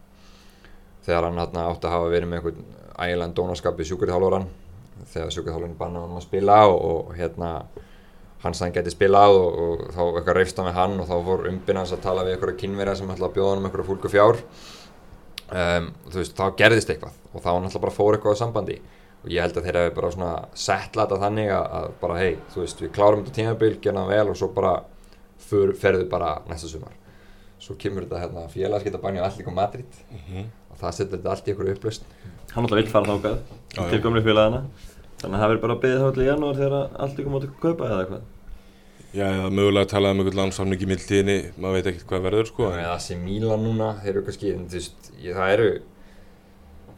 Þegar 1.06 1.28
hann 1.28 1.40
hann 1.40 1.62
átti 1.62 1.88
að 1.88 1.96
hafa 1.96 2.10
verið 2.12 2.32
með 2.32 2.42
eitthvað 2.42 2.58
ægilegan 3.02 3.38
dónaskap 3.38 3.80
í 3.80 3.88
sjúkurþjálfuran 3.90 4.50
þegar 5.12 5.32
sjúkurþjálfurin 5.36 5.78
bannaði 5.80 6.10
hann 6.10 6.20
að 6.20 6.26
spila 6.28 6.58
og, 6.70 6.82
og 6.90 7.16
hérna 7.18 7.52
sagði 8.42 8.66
hann 8.66 8.76
geti 8.76 8.94
spilað 8.94 9.38
og, 9.38 9.58
og 9.64 9.82
þá 9.96 10.02
eitthvað 10.04 10.38
reyfst 10.38 10.60
hann 10.60 10.68
með 10.70 10.78
hann 10.78 11.00
og 11.02 11.10
þá 11.10 11.16
fór 11.30 11.48
umbinn 11.52 11.80
hans 11.82 11.94
að 11.96 12.04
tala 12.06 12.26
við 12.26 12.36
eitthvað 12.36 12.60
kynverja 12.62 12.98
sem 13.00 13.14
ætla 13.14 13.30
að 13.30 13.36
bjóða 13.38 13.52
hann 13.54 13.62
um 13.62 13.70
eitthvað 13.70 13.90
fólku 13.92 14.12
fjár. 14.12 14.42
Um, 15.52 15.92
þú 16.08 16.22
veist, 16.22 16.36
þá 16.38 16.58
gerðist 16.58 16.92
eitthvað 16.94 17.18
og 17.32 17.44
þá 17.44 17.50
hann 17.52 17.66
alltaf 17.68 17.84
bara 17.84 17.96
fór 17.96 18.18
eitthvað 18.18 18.38
á 18.40 18.42
sambandi 18.42 18.78
og 19.22 19.30
ég 19.30 19.44
held 19.46 19.58
að 19.60 19.68
þeir 19.68 19.78
hefur 19.82 19.96
bara 20.00 20.12
svona 20.16 20.32
settla 20.58 21.06
þetta 21.06 21.20
þannig 21.26 21.52
að, 21.54 21.66
að 21.80 21.88
bara 22.02 22.18
hei, 22.22 22.32
þú 22.54 22.64
veist, 22.64 22.82
við 22.82 22.92
klárum 22.96 23.22
þetta 23.26 23.36
tímabil, 23.38 23.74
gerna 23.84 24.06
það 24.08 24.14
vel 24.16 24.34
og 24.34 24.40
svo 24.42 24.50
bara 24.56 24.74
för, 25.50 25.74
ferðu 25.78 26.08
bara 26.10 26.32
næsta 26.50 26.72
sumar. 26.72 26.96
Svo 27.62 27.76
kemur 27.78 28.08
þetta 28.08 28.24
hérna 28.24 28.48
félagskiptabanni 28.50 29.22
á 29.22 29.26
Allík 29.28 29.48
og 29.52 29.54
Madrid 29.54 30.00
og 30.72 30.78
það 30.82 30.96
setur 30.98 31.20
þetta 31.20 31.34
allt 31.36 31.48
í 31.50 31.54
ykkur 31.54 31.70
upplaust 31.76 32.06
hann 32.56 32.66
alltaf 32.66 32.80
vill 32.82 32.90
fara 32.92 33.14
þákað 33.14 33.36
Já, 33.78 33.82
til 33.92 34.00
já. 34.00 34.04
gömlu 34.04 34.22
félagana. 34.26 34.64
Þannig 35.22 35.36
að 35.38 35.42
það 35.44 35.52
verður 35.52 35.62
bara 35.68 35.76
að 35.78 35.82
byggja 35.86 36.00
þá 36.02 36.08
allir 36.10 36.26
í 36.26 36.30
janúar 36.32 36.58
þegar 36.58 36.74
allt 37.06 37.20
ykkur 37.22 37.36
mátu 37.36 37.50
kaupa 37.62 37.86
eða 37.92 38.00
eitthvað. 38.02 38.24
Já 39.12 39.26
eða 39.28 39.52
mögulega 39.52 39.86
að 39.86 39.92
tala 39.92 40.12
um 40.16 40.20
einhvern 40.24 40.40
landsamning 40.42 40.82
í 40.82 40.88
mildtíðinni 40.90 41.36
maður 41.62 41.78
veit 41.78 41.88
ekkert 41.92 42.08
hvað 42.10 42.26
verður 42.26 42.50
sko 42.50 42.66
og 42.70 42.76
með 42.80 42.90
AC 42.96 43.08
Milan 43.22 43.64
núna, 43.68 43.90
þeir 44.02 44.12
eru 44.16 44.22
kannski 44.28 44.52
en, 44.56 44.66
þú 44.72 44.78
veist, 44.80 45.10
ég, 45.22 45.36
það 45.36 45.54
eru 45.58 45.70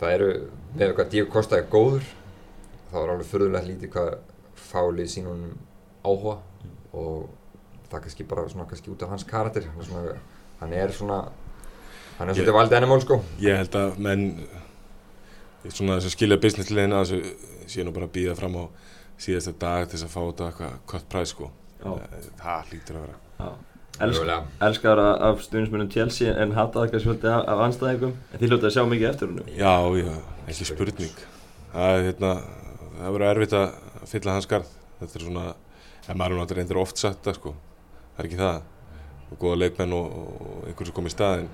það 0.02 0.16
eru, 0.18 0.32
með 0.74 0.96
hvað 0.98 1.14
Díu 1.14 1.30
Kosta 1.32 1.60
er 1.60 1.70
góður 1.72 2.06
þá 2.92 2.98
er 3.02 3.14
alveg 3.14 3.30
furðulegt 3.30 3.70
lítið 3.70 3.94
hvað 3.96 4.12
fálið 4.70 5.10
sínum 5.14 5.46
áhuga 6.04 6.36
og 6.94 7.30
það 7.90 8.04
kannski 8.06 8.28
bara 8.30 8.46
svona 8.50 8.68
kannski 8.70 8.92
út 8.94 9.06
af 9.06 9.14
hans 9.14 9.26
karakter. 9.28 9.66
Hann 9.70 9.82
er 9.82 9.88
svona, 9.88 10.14
hann 10.60 10.76
er 10.78 10.94
svona 10.94 11.20
hann 12.20 12.30
er 12.30 12.38
svolítið 12.38 12.58
valdið 12.58 12.80
animal 12.80 13.02
sko. 13.04 13.20
Ég 13.42 13.60
held 13.62 13.78
að 13.80 14.00
menn 14.06 14.26
svona 15.70 15.98
þess 15.98 16.10
að 16.10 16.16
skilja 16.18 16.40
business 16.44 16.72
liðina 16.74 17.04
þessu 17.04 17.70
sé 17.72 17.86
nú 17.86 17.94
bara 17.96 18.10
að 18.10 18.16
býða 18.18 18.38
fram 18.38 18.58
á 18.60 18.64
síðasta 19.24 19.54
dag 19.62 19.86
til 19.88 19.98
þess 19.98 20.08
að 20.10 20.14
fá 20.14 20.22
þetta 20.22 20.50
eitthvað 20.50 20.80
cut 20.94 21.08
price 21.14 21.34
sko. 21.34 21.52
Já, 21.84 21.94
það 22.40 22.72
hlýtur 22.72 23.00
að 23.00 23.06
vera. 23.08 23.22
Já. 23.40 23.73
Elskar 24.02 25.02
af 25.04 25.44
stuðnismunum 25.46 25.90
Chelsea 25.94 26.34
en 26.34 26.56
hataði 26.58 26.94
kannski 26.94 27.08
svolítið 27.08 27.34
af, 27.36 27.44
af 27.54 27.64
anstæðingum 27.68 28.14
En 28.32 28.42
þið 28.42 28.50
hljótið 28.50 28.70
að 28.70 28.74
sjá 28.76 28.86
mikið 28.90 29.10
eftir 29.12 29.30
húnum 29.30 29.52
já, 29.54 29.76
já, 30.00 30.14
ekki 30.50 30.68
spurning. 30.70 31.20
Það 31.74 31.98
er 31.98 32.08
hérna 32.08 32.32
það 32.98 33.18
verður 33.18 33.28
erfitt 33.30 33.58
að 33.60 34.10
fylla 34.10 34.38
hans 34.38 34.50
garð 34.50 34.72
þetta 35.00 35.20
er 35.20 35.26
svona, 35.28 35.46
en 36.08 36.20
maður 36.20 36.36
er 36.36 36.42
náttúrulega 36.42 36.60
reyndir 36.64 36.82
oft 36.82 37.04
það 37.04 37.38
sko, 37.38 37.54
það 38.16 38.24
er 38.24 38.30
ekki 38.30 38.42
það. 38.42 38.62
Og 39.34 39.40
góða 39.42 39.60
leikmenn 39.62 39.96
og, 39.98 40.18
og 40.22 40.68
einhver 40.70 40.90
sem 40.90 40.96
kom 40.98 41.10
í 41.10 41.14
staðinn. 41.14 41.48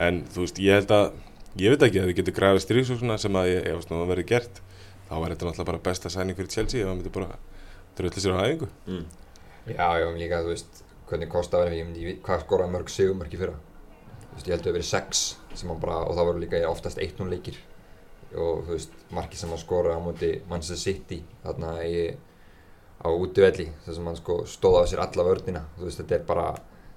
En 0.00 0.20
þú 0.30 0.44
veist, 0.44 0.60
ég 0.62 0.78
held 0.78 0.92
að 0.94 1.06
ég 1.58 1.72
veit 1.72 1.86
ekki 1.86 2.02
að 2.02 2.10
við 2.10 2.18
getum 2.20 2.36
græðið 2.36 2.64
styrjusókna 2.64 3.16
sem 3.18 3.38
að 3.38 3.48
ég, 3.50 3.64
ef 3.72 3.88
það 3.88 4.04
verður 4.10 4.28
gert 4.30 4.60
þá 5.08 5.14
var 5.16 5.32
þetta 5.32 5.48
náttúrulega 5.48 5.70
bara 5.72 5.82
besta 5.88 6.12
sæning 6.12 6.38
fyrir 6.38 6.52
Chelsea 6.54 6.84
ef 6.84 6.86
það 6.86 6.98
myndi 7.00 7.12
bara 7.14 7.38
dröllu 7.98 8.22
sér 8.22 8.36
á 8.38 8.42
hæfingu 8.44 8.68
mm. 8.86 9.08
Já, 9.70 9.88
já, 10.00 10.06
líka, 10.16 10.40
þú 10.44 10.52
veist, 10.54 10.80
hvernig 11.10 11.30
Kosta 11.30 11.60
verið, 11.60 11.80
ég 11.80 11.88
myndi, 11.88 12.06
veit 12.06 12.22
hvað 12.24 12.44
skoraði 12.44 12.74
mörg 12.74 12.92
sigumörk 12.92 13.34
í 13.34 13.40
fyrra. 13.40 13.58
Þú 14.30 14.36
veist, 14.36 14.46
ég 14.46 14.54
held 14.54 14.60
að 14.60 14.68
það 14.68 14.76
verið 14.76 14.88
sex 14.90 15.22
sem 15.58 15.72
hann 15.72 15.82
bara, 15.82 15.98
og 16.06 16.16
það 16.16 16.28
voru 16.30 16.42
líka 16.44 16.60
oftast 16.70 17.00
1-0 17.02 17.28
leikir. 17.30 17.58
Og 18.30 18.62
þú 18.66 18.76
veist, 18.76 18.98
markið 19.16 19.42
sem 19.42 19.54
hann 19.54 19.62
skoraði 19.62 19.98
á 19.98 20.06
móti 20.06 20.30
Manchester 20.50 20.78
City, 20.78 21.20
þarna 21.42 21.72
í, 21.82 22.04
á 23.02 23.08
útivelli, 23.10 23.66
þar 23.84 23.98
sem 23.98 24.10
hann 24.10 24.20
sko 24.20 24.38
stóð 24.46 24.78
á 24.78 24.84
sér 24.92 25.02
alla 25.02 25.26
vörnina. 25.26 25.64
Þú 25.78 25.88
veist, 25.88 26.02
þetta 26.02 26.18
er 26.20 26.24
bara, 26.30 26.46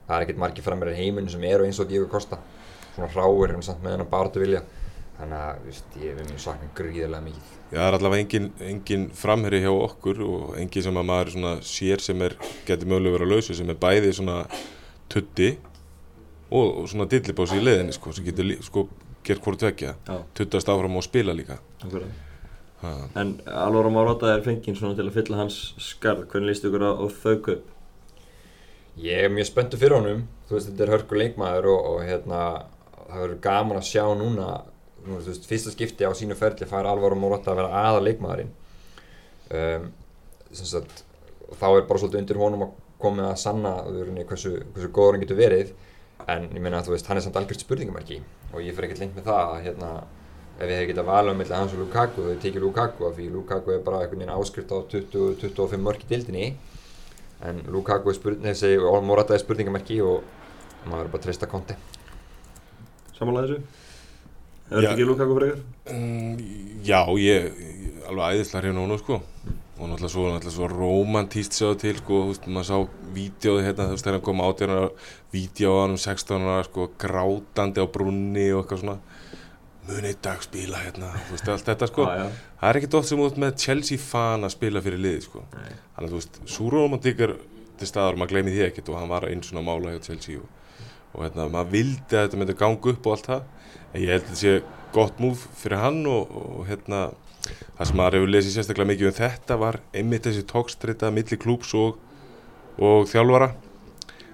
það 0.05 0.15
er 0.15 0.27
ekkert 0.27 0.43
markið 0.46 0.67
frammeir 0.70 0.93
í 0.93 1.00
heiminu 1.01 1.34
sem 1.34 1.50
eru 1.50 1.65
eins 1.65 1.82
og 1.82 1.89
Diego 1.89 2.10
Kosta. 2.12 2.38
Svona 2.93 3.10
hráir, 3.15 3.55
hann 3.55 3.65
samt 3.65 3.82
með 3.82 3.98
hennar 3.98 4.12
barðu 4.13 4.46
vilja. 4.46 4.62
Þannig 5.17 5.39
að 5.39 5.65
veist, 5.67 5.98
ég 6.01 6.15
vil 6.17 6.29
mjög 6.29 6.41
sakna 6.46 6.72
gríðarlega 6.77 7.27
mikið 7.27 7.51
Já, 7.74 7.79
það 7.79 7.88
er 7.88 7.98
allavega 7.98 8.24
engin, 8.24 8.50
engin 8.70 9.05
framherri 9.17 9.62
hjá 9.63 9.72
okkur 9.74 10.24
og 10.27 10.58
engin 10.62 10.86
sem 10.86 11.00
að 11.00 11.08
maður 11.10 11.32
svona 11.36 11.53
sér 11.65 12.03
sem 12.05 12.25
er, 12.25 12.36
getur 12.67 12.89
mögulega 12.89 13.17
verið 13.17 13.29
að 13.29 13.38
lausu 13.38 13.58
sem 13.58 13.72
er 13.74 13.79
bæði 13.82 14.12
svona 14.17 14.41
tutti 15.13 15.53
og, 16.53 16.67
og 16.84 16.89
svona 16.91 17.10
dillibósi 17.10 17.58
í 17.58 17.63
leiðinni 17.65 17.96
sko, 17.96 18.13
sem 18.13 18.27
getur 18.27 18.53
sko 18.65 18.88
gert 19.24 19.43
hvort 19.43 19.63
vekja, 19.63 19.96
tuttast 20.36 20.70
áfram 20.70 21.00
og 21.00 21.05
spila 21.05 21.36
líka. 21.36 21.58
En 23.15 23.38
Alvaro 23.48 23.91
Morata 23.93 24.34
er 24.34 24.43
fenginn 24.43 24.75
svona 24.75 24.98
til 24.98 25.08
að 25.08 25.15
fylla 25.15 25.39
hans 25.39 25.60
skarð. 25.79 26.25
Hvernig 26.32 26.51
líst 26.51 26.67
ykkur 26.67 26.84
á, 26.84 26.91
á 27.00 27.05
þau 27.08 27.38
kaup? 27.46 27.70
Ég 29.00 29.25
er 29.25 29.32
mjög 29.34 29.48
spenntur 29.50 29.79
fyrir 29.82 29.98
honum, 29.98 30.25
þú 30.48 30.58
veist 30.58 30.70
þetta 30.70 30.84
er 30.86 30.91
hörku 30.93 31.17
leikmaður 31.17 31.70
og, 31.72 31.88
og 31.93 32.03
hérna 32.05 32.41
það 33.08 33.22
verður 33.24 33.39
gaman 33.48 33.79
að 33.79 33.88
sjá 33.88 34.03
núna, 34.20 34.50
nú, 35.07 35.19
veist, 35.24 35.48
fyrsta 35.50 35.74
skipti 35.74 36.07
á 36.07 36.12
sínu 36.15 36.38
ferli 36.39 36.67
fær 36.69 36.88
Alvaro 36.89 37.17
Morata 37.19 37.53
að 37.53 37.62
vera 37.62 37.83
aða 37.89 38.03
leikmaðurinn. 38.07 38.53
Um, 39.53 39.89
sem 40.53 40.69
sagt, 40.69 41.03
þá 41.60 41.67
er 41.72 41.88
bara 41.89 42.01
svolítið 42.01 42.22
undir 42.24 42.41
honum 42.41 42.67
að 42.67 42.75
koma 43.03 43.29
að 43.31 43.39
sanna 43.41 43.74
öðrunni, 43.89 44.25
hversu, 44.29 44.55
hversu 44.74 44.91
góður 44.95 45.17
hann 45.17 45.25
getur 45.25 45.39
verið, 45.39 45.74
en 46.29 46.50
ég 46.53 46.62
meina 46.63 46.79
að 46.79 46.89
þú 46.89 46.95
veist, 46.95 47.10
hann 47.10 47.19
er 47.19 47.25
samt 47.25 47.39
algjört 47.39 47.63
spurningamarki 47.65 48.19
og 48.53 48.62
ég 48.63 48.75
fyrir 48.75 48.89
ekkert 48.89 49.01
lengt 49.03 49.17
með 49.17 49.27
það 49.27 49.41
að 49.55 49.65
hérna, 49.65 49.89
ef 50.60 50.69
ég 50.69 50.77
hef 50.77 50.89
getað 50.91 51.10
valið 51.10 51.33
um 51.33 51.41
milli 51.41 51.57
hans 51.57 51.74
og 51.75 51.81
Lukaku, 51.83 52.27
þau 52.29 52.43
tekið 52.45 52.63
Lukaku 52.63 53.07
af 53.10 53.17
því 53.17 53.27
Lukaku 53.33 53.74
er 53.74 53.83
bara 53.83 54.03
einhvern 54.03 54.22
veginn 54.22 54.36
áskrift 54.38 54.72
á 54.72 54.77
20-25 54.93 55.83
mörk 55.83 56.05
í 56.05 56.10
dildinni 56.13 56.45
en 57.43 57.60
Lukaku 57.74 58.13
er 58.13 58.19
spurning, 58.19 58.63
og 58.88 59.03
Morata 59.03 59.36
er 59.36 59.43
spurningamerki 59.43 60.00
og 60.05 60.24
maður 60.86 61.10
er 61.10 61.12
bara 61.12 61.19
að 61.19 61.25
treysta 61.27 61.50
konti 61.50 61.75
Samanlega 63.17 63.50
þessu? 63.50 63.82
Er 64.72 64.79
þetta 64.79 64.93
ekki 64.96 65.08
Lukaku 65.10 65.36
frekar? 65.39 65.63
Mm, 65.91 66.38
Já, 66.88 67.00
ég, 67.20 67.50
ég 67.60 68.08
alveg 68.10 68.38
æðislega 68.39 68.67
hérna 68.67 68.79
núna 68.84 68.98
sko. 69.01 69.20
Og 69.74 69.89
náttúrulega 69.89 70.12
svo, 70.13 70.24
náttúrulega 70.32 70.55
svo 70.55 70.67
romantíst 70.72 71.55
sjáðu 71.58 71.77
til 71.82 71.96
sko, 72.00 72.20
þú 72.24 72.32
veist, 72.32 72.48
maður 72.48 72.67
sá 72.70 72.77
vídeoði 73.15 73.65
hérna 73.67 73.88
þú 73.89 73.96
veist, 73.98 74.05
þegar 74.08 74.17
hann 74.20 74.25
kom 74.27 74.43
átjörnar 74.46 74.89
vídeo 75.34 75.74
á 75.74 75.77
hann 75.84 75.96
um 75.98 76.01
16 76.03 76.48
ára 76.48 76.65
sko, 76.67 76.88
grátandi 77.01 77.84
á 77.84 77.88
brunni 77.98 78.46
og 78.53 78.63
eitthvað 78.63 78.84
svona. 78.84 78.98
Mun 79.84 80.05
eitt 80.08 80.22
dag 80.24 80.43
spila 80.46 80.79
hérna, 80.86 81.10
þú 81.27 81.36
veist, 81.36 81.50
allt 81.51 81.67
þetta 81.72 81.89
sko. 81.91 82.05
Já, 82.13 82.22
já. 82.24 82.27
það 82.62 82.70
er 82.70 82.79
ekkert 82.79 83.00
oft 83.01 83.10
sem 83.12 83.24
út 83.25 83.41
með 83.43 83.58
Chelsea 83.65 84.00
fan 84.00 84.48
að 84.48 84.53
spila 84.55 84.84
fyrir 84.86 85.01
liði 85.03 85.25
sko. 85.25 85.43
Nei. 85.58 85.74
þannig 85.98 86.08
að 86.08 86.13
þú 86.13 86.22
veist, 86.22 86.39
svo 86.55 86.70
romantík 86.72 87.25
er 87.27 87.34
til 87.82 87.89
staðar, 87.89 88.15
maður 88.22 88.38
gleymi 88.38 88.53
því 88.53 88.63
ekkert 88.70 88.93
og 88.93 89.00
hann 89.01 89.12
var 89.12 89.27
einn 89.27 89.43
svona 89.43 89.65
mála 89.65 89.91
hjá 89.98 90.05
Chelsea 90.08 90.39
og, 90.39 90.48
og 91.12 91.25
hérna, 91.25 91.50
maður 91.51 91.74
vildi 91.74 92.15
að 92.15 92.27
þetta 92.29 92.39
myndi 92.39 92.55
ganga 92.62 92.93
upp 92.93 93.10
og 93.10 93.17
allt 93.17 93.27
það 93.34 93.43
en 93.93 94.01
ég 94.01 94.09
held 94.09 94.23
að 94.23 94.29
þetta 94.29 94.41
sé 94.41 94.53
gott 94.93 95.19
múf 95.21 95.45
fyrir 95.57 95.81
hann 95.81 96.01
og, 96.09 96.33
og 96.33 96.65
hérna 96.69 97.05
það 97.77 97.89
sem 97.89 98.00
maður 98.00 98.17
hefur 98.17 98.31
lesið 98.33 98.55
sérstaklega 98.55 98.89
mikið 98.91 99.09
um 99.09 99.15
þetta 99.17 99.57
var 99.62 99.79
einmitt 99.93 100.27
þessi 100.27 100.45
tókstrita 100.50 101.12
milli 101.13 101.39
klúps 101.39 101.73
og, 101.77 101.97
og 102.79 103.07
þjálfara. 103.12 103.51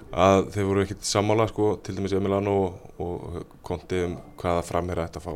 Að 0.09 0.47
þeir 0.55 0.65
voru 0.65 0.83
ekkert 0.83 1.05
sammála 1.05 1.45
sko, 1.51 1.73
til 1.85 1.93
dæmis 1.97 2.15
Emiliano 2.17 2.55
og, 2.65 2.77
og 3.03 3.57
konti 3.65 3.99
um 4.07 4.15
hvaða 4.41 4.63
framherra 4.65 5.05
þetta 5.05 5.21
fá. 5.21 5.33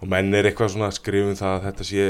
Og 0.00 0.08
menn 0.10 0.32
er 0.34 0.48
eitthvað 0.48 0.72
svona 0.72 0.88
að 0.88 0.98
skrifa 0.98 1.32
um 1.32 1.38
það 1.38 1.56
að 1.56 1.66
þetta 1.68 1.88
sé 1.90 2.06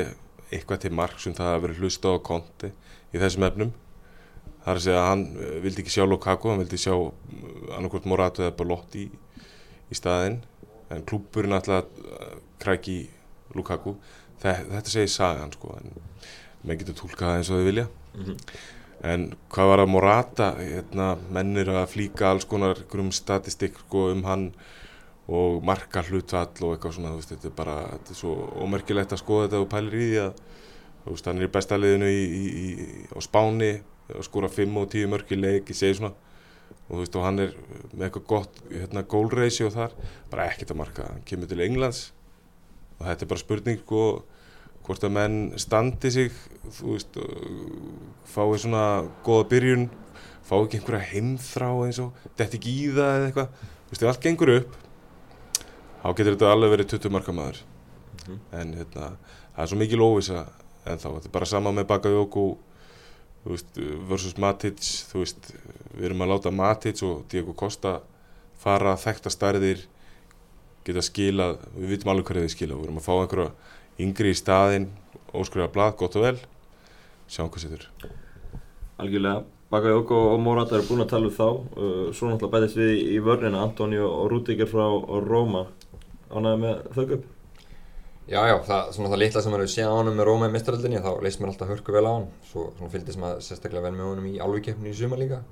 eitthvað 0.55 0.85
til 0.85 0.93
marks 0.95 1.27
um 1.27 1.35
það 1.35 1.51
að 1.51 1.65
vera 1.65 1.79
hlusta 1.81 2.15
á 2.15 2.17
konti 2.31 2.71
í 2.71 3.23
þessum 3.23 3.49
efnum. 3.49 3.75
Það 4.65 4.71
er 4.71 4.79
að 4.79 4.87
segja 4.87 5.01
að 5.03 5.11
hann 5.11 5.25
eh, 5.35 5.57
vildi 5.65 5.83
ekki 5.83 5.93
sjá 5.93 6.07
Lukaku, 6.09 6.51
hann 6.51 6.63
vildi 6.63 6.81
sjá 6.81 6.95
annarkvort 7.75 8.07
Morata 8.09 8.47
eða 8.47 8.57
Balotti 8.61 9.05
í, 9.05 9.43
í 9.91 9.99
staðinn 9.99 10.39
en 10.91 11.03
klúburinn 11.09 11.53
alltaf 11.57 11.87
kræki 12.63 12.99
Lukaku 13.55 13.97
þetta, 14.43 14.65
þetta 14.71 14.91
segir 14.93 15.09
sagan 15.13 15.53
sko 15.55 15.77
en 15.81 15.93
menn 16.65 16.79
getur 16.81 16.97
tólkað 17.03 17.29
það 17.29 17.37
eins 17.41 17.51
og 17.51 17.61
þau 17.61 17.69
vilja 17.71 17.87
Mhm. 18.15 18.37
en 19.03 19.23
hvað 19.51 19.67
var 19.69 19.81
að 19.83 19.89
Morata 19.91 20.47
hérna, 20.59 21.17
menn 21.35 21.57
eru 21.59 21.73
að 21.81 21.89
flíka 21.97 22.29
alls 22.31 22.45
konar 22.47 22.79
grum 22.89 23.11
statistik 23.13 23.75
sko, 23.79 24.11
um 24.13 24.23
hann 24.25 24.53
og 25.29 25.65
marka 25.65 26.03
hlutvall 26.03 26.53
og 26.63 26.77
eitthvað 26.77 26.95
svona, 26.95 27.15
veist, 27.17 27.31
þetta 27.33 27.49
er 27.51 27.57
bara 27.57 27.75
þetta 27.91 28.11
er 28.15 28.15
svo 28.21 28.35
ómerkilegt 28.63 29.13
að 29.13 29.23
skoða 29.25 29.49
þetta 29.49 29.61
og 29.65 29.69
pælir 29.73 29.95
í 29.99 30.07
því 30.13 30.21
að 30.23 30.33
veist, 31.07 31.27
hann 31.27 31.39
er 31.43 31.49
í 31.49 31.53
besta 31.57 31.77
liðinu 31.81 32.07
í, 32.13 32.23
í, 32.39 32.45
í, 32.65 33.07
á 33.11 33.19
Spáni 33.25 33.73
að 34.15 34.23
skora 34.29 34.49
5 34.49 34.77
og 34.79 34.89
10 34.95 35.09
mörk 35.11 35.33
í 35.33 35.41
leik, 35.41 35.69
ég 35.73 35.77
segi 35.77 35.99
svona 35.99 36.13
og 36.85 36.93
þú 36.93 37.01
veist, 37.01 37.17
og 37.17 37.25
hann 37.25 37.41
er 37.41 37.55
með 37.95 38.07
eitthvað 38.09 38.27
gott 38.29 38.61
hérna, 38.69 39.03
goal 39.09 39.31
ratio 39.33 39.71
þar, 39.73 39.97
bara 40.31 40.47
ekkert 40.51 40.75
að 40.75 40.81
marka. 40.83 41.09
Hann 41.09 41.25
kemur 41.29 41.51
til 41.51 41.65
Englands 41.65 42.07
og 42.99 43.07
þetta 43.09 43.25
er 43.25 43.31
bara 43.33 43.43
spurning 43.43 43.83
sko 43.83 44.05
hvort 44.85 45.05
að 45.07 45.15
menn 45.17 45.37
standi 45.57 46.11
sig 46.13 46.33
þú 46.77 46.95
veist, 46.95 47.17
fái 48.29 48.59
svona 48.61 48.85
góða 49.25 49.47
byrjun, 49.55 49.87
fá 50.45 50.59
ekki 50.59 50.81
einhverja 50.81 51.13
heimþrá 51.15 51.71
eins 51.87 52.01
og 52.05 52.27
detti 52.37 52.61
ekki 52.61 52.75
í 52.83 52.91
það 52.93 53.15
eða 53.19 53.31
eitthvað, 53.31 53.63
þú 53.65 53.95
veist, 53.95 54.03
ef 54.05 54.11
allt 54.13 54.27
gengur 54.27 54.53
upp 54.59 54.77
þá 56.05 56.11
getur 56.13 56.35
þetta 56.35 56.53
alveg 56.53 56.75
verið 56.75 56.91
20 56.99 57.15
marka 57.17 57.33
maður. 57.33 57.63
Mhm. 58.25 58.39
en 58.53 58.75
hérna, 58.79 59.07
það 59.55 59.63
er 59.63 59.69
svo 59.69 59.79
mikil 59.79 60.05
óvisa 60.05 60.47
en 60.87 60.99
þá, 61.01 61.09
þetta 61.17 61.29
er 61.29 61.33
bara 61.33 61.49
sama 61.49 61.73
með 61.73 61.89
Bakayoko 61.91 62.45
þú 63.45 63.53
veist, 63.53 63.79
versus 64.11 64.37
Matic 64.41 64.81
þú 65.13 65.23
veist, 65.23 65.53
við 65.95 66.09
erum 66.11 66.25
að 66.25 66.33
láta 66.35 66.55
Matic 66.55 67.03
og 67.07 67.25
Diego 67.31 67.55
Costa 67.57 67.99
fara 68.61 68.97
þekta 69.01 69.33
stærðir 69.33 69.85
geta 70.85 71.05
skilað, 71.05 71.63
við 71.77 71.95
vitum 71.95 72.13
alveg 72.13 72.29
hverju 72.29 72.45
þið 72.45 72.55
skila 72.57 72.79
við 72.81 72.89
erum 72.89 73.01
að 73.01 73.07
fá 73.07 73.15
einhverja 73.15 73.51
yngri 74.05 74.35
í 74.35 74.39
staðinn 74.39 74.91
óskrifa 75.35 75.71
blað, 75.73 75.97
gott 76.01 76.19
og 76.19 76.29
vel 76.29 76.37
sjáum 77.29 77.51
hvað 77.51 77.67
setur 77.67 77.89
Algjörlega. 78.95 79.43
Bakayoko 79.75 80.19
og 80.31 80.41
Morata 80.45 80.77
eru 80.79 80.87
búin 80.87 81.03
að 81.03 81.09
tala 81.11 81.27
um 81.27 81.35
þá. 81.35 81.47
Uh, 81.75 82.11
Svo 82.15 82.29
náttúrulega 82.31 82.53
bætist 82.53 82.79
við 82.79 82.93
í 83.11 83.17
vörnina 83.25 83.65
Antonio 83.65 84.07
og 84.07 84.29
Rudiger 84.31 84.69
frá 84.71 84.85
Róma. 85.25 85.65
Ánæði 86.31 86.61
með 86.63 86.85
þau 86.95 87.07
kaup? 87.11 87.25
Já, 88.25 88.41
já, 88.49 88.55
það, 88.65 88.87
svona 88.97 89.11
það 89.13 89.21
litla 89.21 89.41
sem 89.45 89.53
maður 89.53 89.63
hefur 89.67 89.73
séð 89.75 89.91
á 89.93 89.97
honum 89.99 90.15
með 90.17 90.27
Róma 90.31 90.47
í 90.49 90.53
mistaröldinni, 90.55 91.01
þá 91.05 91.11
leist 91.25 91.41
mér 91.43 91.51
alltaf 91.53 91.69
hörku 91.75 91.93
vel 91.93 92.07
á 92.09 92.13
hann. 92.15 92.31
Svo 92.49 92.63
fylgdist 92.93 93.21
maður 93.21 93.43
sérstaklega 93.45 93.85
vel 93.85 93.99
með 93.99 94.09
honum 94.09 94.31
í 94.31 94.39
alvíkeppni 94.41 94.89
í 94.89 94.97
suma 94.97 95.19
líka. 95.21 95.43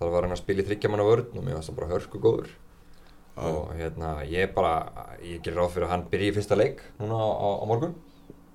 Það 0.00 0.10
var 0.16 0.26
hann 0.26 0.34
að 0.34 0.40
spila 0.42 0.64
í 0.64 0.66
þryggjamanna 0.66 1.06
vörn 1.06 1.38
og 1.38 1.46
mér 1.46 1.58
varst 1.60 1.70
það 1.70 1.78
bara 1.78 1.90
hörku 1.92 2.22
góður. 2.24 2.50
Og 3.40 3.70
hérna, 3.78 4.10
ég 4.26 4.50
bara, 4.56 4.72
ég 5.22 5.38
gerir 5.44 5.60
ráð 5.60 5.70
fyrir 5.76 5.86
að 5.86 5.94
hann 5.94 6.04
byrji 6.10 6.32
í 6.32 6.34
fyrsta 6.34 6.58
leik 6.58 6.82
núna 6.98 7.14
á, 7.14 7.28
á, 7.30 7.48
á 7.62 7.64
morgun. 7.70 7.94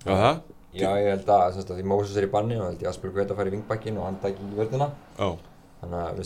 Já, 0.04 0.12
það? 0.12 0.40
Já, 0.76 0.88
ég 1.00 1.10
held 1.14 1.32
að, 1.32 1.46
semst 1.56 1.72
að 1.72 1.80
því 1.80 1.88
Moses 1.88 2.20
er 2.20 2.26
í 2.28 2.32
banni 2.36 2.58
og 2.60 2.66
held 2.68 2.82
ég 2.84 2.90
að 2.90 2.92
Asper 2.92 3.14
Guetta 3.16 3.36
fær 3.38 3.48
í 3.48 3.54
vingbakkin 3.56 3.96
og 3.96 4.04
hann 4.10 4.18
tæki 4.20 4.44
í 4.44 4.58
vörnina. 4.58 4.90
Já, 5.16 5.30
Þannig 5.80 6.02
að 6.02 6.20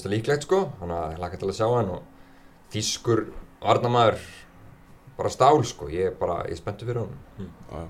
bara 5.20 5.32
stál 5.32 5.60
sko, 5.68 5.88
ég 5.92 6.10
er 6.10 6.16
bara, 6.18 6.40
ég 6.48 6.56
er 6.56 6.60
spenntur 6.60 6.90
fyrir 6.90 7.04
honum. 7.04 7.52
já 7.70 7.86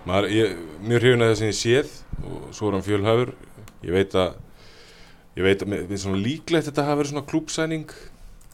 Maður, 0.00 0.30
ég, 0.32 0.52
mjög 0.80 1.02
hrifin 1.02 1.24
að 1.24 1.30
það 1.30 1.38
sem 1.40 1.50
ég 1.50 1.58
séð 1.58 1.90
og 2.24 2.44
svo 2.56 2.68
er 2.70 2.76
hann 2.78 2.86
fjölhafur 2.86 3.34
ég 3.84 3.92
veit 3.92 4.14
að 4.16 4.38
ég 5.36 5.44
veit 5.44 5.64
að 5.64 5.68
mér 5.72 5.82
finnst 5.90 6.06
svona 6.06 6.20
líklegt 6.24 6.68
þetta 6.70 6.86
hafa 6.86 7.00
verið 7.02 7.12
svona 7.12 7.26
klúpsæning 7.28 7.92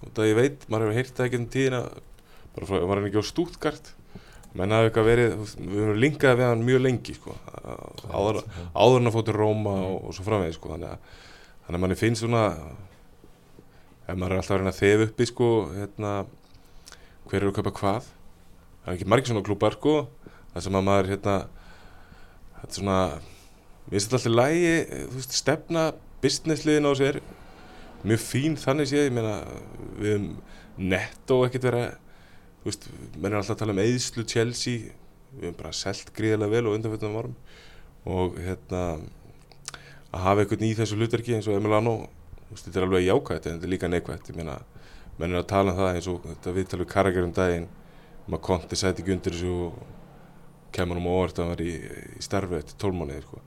og 0.03 0.11
það 0.17 0.31
ég 0.31 0.39
veit, 0.41 0.65
maður 0.67 0.89
hefur 0.89 0.99
heyrt 0.99 1.15
það 1.19 1.29
ekki 1.29 1.39
um 1.41 1.47
tíðina 1.55 1.81
bara 2.57 2.69
frá, 2.69 2.81
var 2.83 3.01
hann 3.01 3.07
ekki 3.11 3.23
á 3.23 3.31
Stuttgart. 3.31 3.93
Menn 4.57 4.73
hafi 4.73 4.89
eitthvað 4.89 5.09
verið, 5.11 5.33
við 5.61 5.81
höfum 5.83 6.01
linkaði 6.01 6.39
við 6.41 6.47
hann 6.49 6.65
mjög 6.65 6.83
lengi 6.87 7.15
sko, 7.19 7.35
áður, 8.09 8.39
áður 8.73 9.03
en 9.03 9.11
að 9.11 9.17
fótið 9.19 9.37
Róma 9.37 9.75
og, 9.85 9.97
og 10.09 10.17
svo 10.17 10.25
framvegið 10.25 10.57
sko, 10.57 10.71
þannig 10.73 10.95
að, 10.95 11.17
þannig 11.67 11.79
að 11.79 11.83
manni 11.85 11.99
finnst 12.01 12.25
svona 12.25 12.45
ef 14.07 14.17
maður 14.17 14.37
er 14.37 14.41
alltaf 14.41 14.55
að 14.55 14.63
reyna 14.63 14.73
að 14.73 14.81
þefa 14.81 15.09
uppi 15.11 15.29
sko, 15.29 15.51
hérna 15.77 16.13
hver 17.31 17.43
eru 17.43 17.53
að 17.53 17.59
kaupa 17.59 17.75
hvað? 17.81 18.11
Það 18.83 18.91
er 18.93 18.99
ekki 18.99 19.09
margir 19.11 19.33
svona 19.33 19.47
klúpar 19.47 19.77
sko. 19.77 19.95
Það 20.53 20.67
sem 20.67 20.79
að 20.79 20.87
maður 20.87 21.11
hérna 21.13 21.37
þetta 22.57 22.69
er 22.69 22.79
svona 22.79 22.99
finnst 23.87 24.09
þetta 24.09 24.19
alltaf 24.19 24.35
lægi, 24.35 24.75
þú 24.93 25.19
veist, 25.19 25.37
stefna 25.37 25.85
businessliðin 26.23 26.89
á 26.91 26.93
sér. 26.99 27.21
Mjög 28.07 28.23
fín 28.23 28.57
þannig 28.61 28.91
séð, 28.91 29.05
ég 29.09 29.15
meina 29.15 29.37
við 29.99 30.13
höfum 30.13 30.27
netto 30.77 31.41
ekkert 31.47 31.69
vera 31.69 31.85
þú 32.63 32.71
veist, 32.71 32.89
menn 33.17 33.33
er 33.33 33.41
alltaf 33.41 33.57
að 33.57 33.63
tala 33.63 33.77
um 33.77 33.83
eðslu 33.83 34.27
Chelsea, 34.31 34.91
við 35.37 35.49
höfum 35.49 35.61
bara 35.61 35.75
selt 35.77 36.11
gríðilega 36.17 36.55
vel 36.55 36.67
og 36.67 36.79
undanfjöldum 36.79 37.19
árum. 37.21 37.37
Og 38.07 38.39
hérna 38.39 38.83
að 40.15 40.25
hafa 40.25 40.45
einhvern 40.45 40.67
í 40.67 40.75
þessu 40.79 40.99
hlutverki 40.99 41.37
eins 41.37 41.49
og 41.51 41.59
Emiliano 41.59 41.97
þú 42.47 42.55
veist, 42.55 42.67
þetta 42.67 42.81
er 42.81 42.87
alveg 42.87 43.07
jákvægt 43.07 43.47
en 43.47 43.57
þetta 43.57 43.67
er 43.67 43.73
líka 43.73 43.91
neikvægt, 43.91 44.31
ég 44.31 44.39
meina 44.39 44.59
menn 45.19 45.33
er 45.33 45.43
að 45.43 45.51
tala 45.53 45.73
um 45.73 45.81
það 45.81 45.93
eins 45.95 46.09
og 46.13 46.25
þetta 46.27 46.57
viðtalið 46.57 46.85
við 46.85 46.93
Karagir 46.93 47.27
um 47.27 47.37
daginn 47.37 47.69
um 48.27 48.37
að 48.37 48.45
Konti 48.49 48.79
sæti 48.79 49.03
ekki 49.03 49.15
undir 49.17 49.37
þessu 49.37 49.55
og 49.69 49.79
kemur 50.77 51.01
um 51.01 51.09
óvart 51.13 51.41
að 51.41 51.53
var 51.53 51.63
í, 51.65 51.73
í 52.19 52.25
starfi 52.25 52.59
eftir 52.59 52.79
tólmániðir 52.83 53.25
sko. 53.25 53.41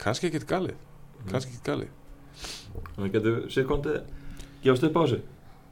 kannski 0.00 0.30
ekkert 0.30 0.48
galið 0.48 0.78
kannski 1.30 1.52
ekkert 1.52 1.70
galið 1.72 2.00
Þannig 2.94 3.12
getur 3.14 3.42
sér 3.52 3.66
kontið 3.68 3.98
gefast 4.64 4.86
upp 4.88 4.96
á 4.98 5.02
þessu. 5.04 5.18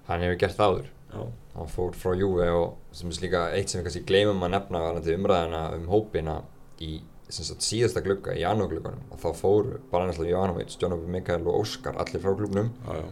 Hann 0.08 0.22
hefur 0.22 0.38
gert 0.42 0.58
það 0.58 0.74
áður. 0.74 0.90
Já. 1.12 1.22
hann 1.52 1.68
fór 1.68 1.96
frá 2.00 2.14
Juve 2.16 2.44
og 2.56 2.94
sem 2.96 3.10
er 3.12 3.18
líka 3.20 3.40
eitt 3.52 3.68
sem 3.68 3.80
við 3.80 3.88
kannski 3.88 4.04
gleymum 4.08 4.46
að 4.46 4.54
nefna 4.54 4.80
umræðina 5.16 5.58
um 5.76 5.82
hópina 5.90 6.36
í 6.80 6.94
sagt, 7.28 7.64
síðasta 7.64 8.00
glugga 8.04 8.32
í 8.32 8.40
janúarglugganum 8.40 9.10
og 9.12 9.20
þá 9.20 9.28
fóru 9.36 9.80
bara 9.90 10.06
náttúrulega 10.08 10.32
Jovanovic, 10.32 10.76
Jónabur 10.80 11.12
Mikael 11.12 11.44
og 11.44 11.58
Óskar 11.60 11.98
allir 12.00 12.22
frá 12.24 12.32
klubnum 12.38 12.70
Já, 12.86 13.02
já, 13.02 13.04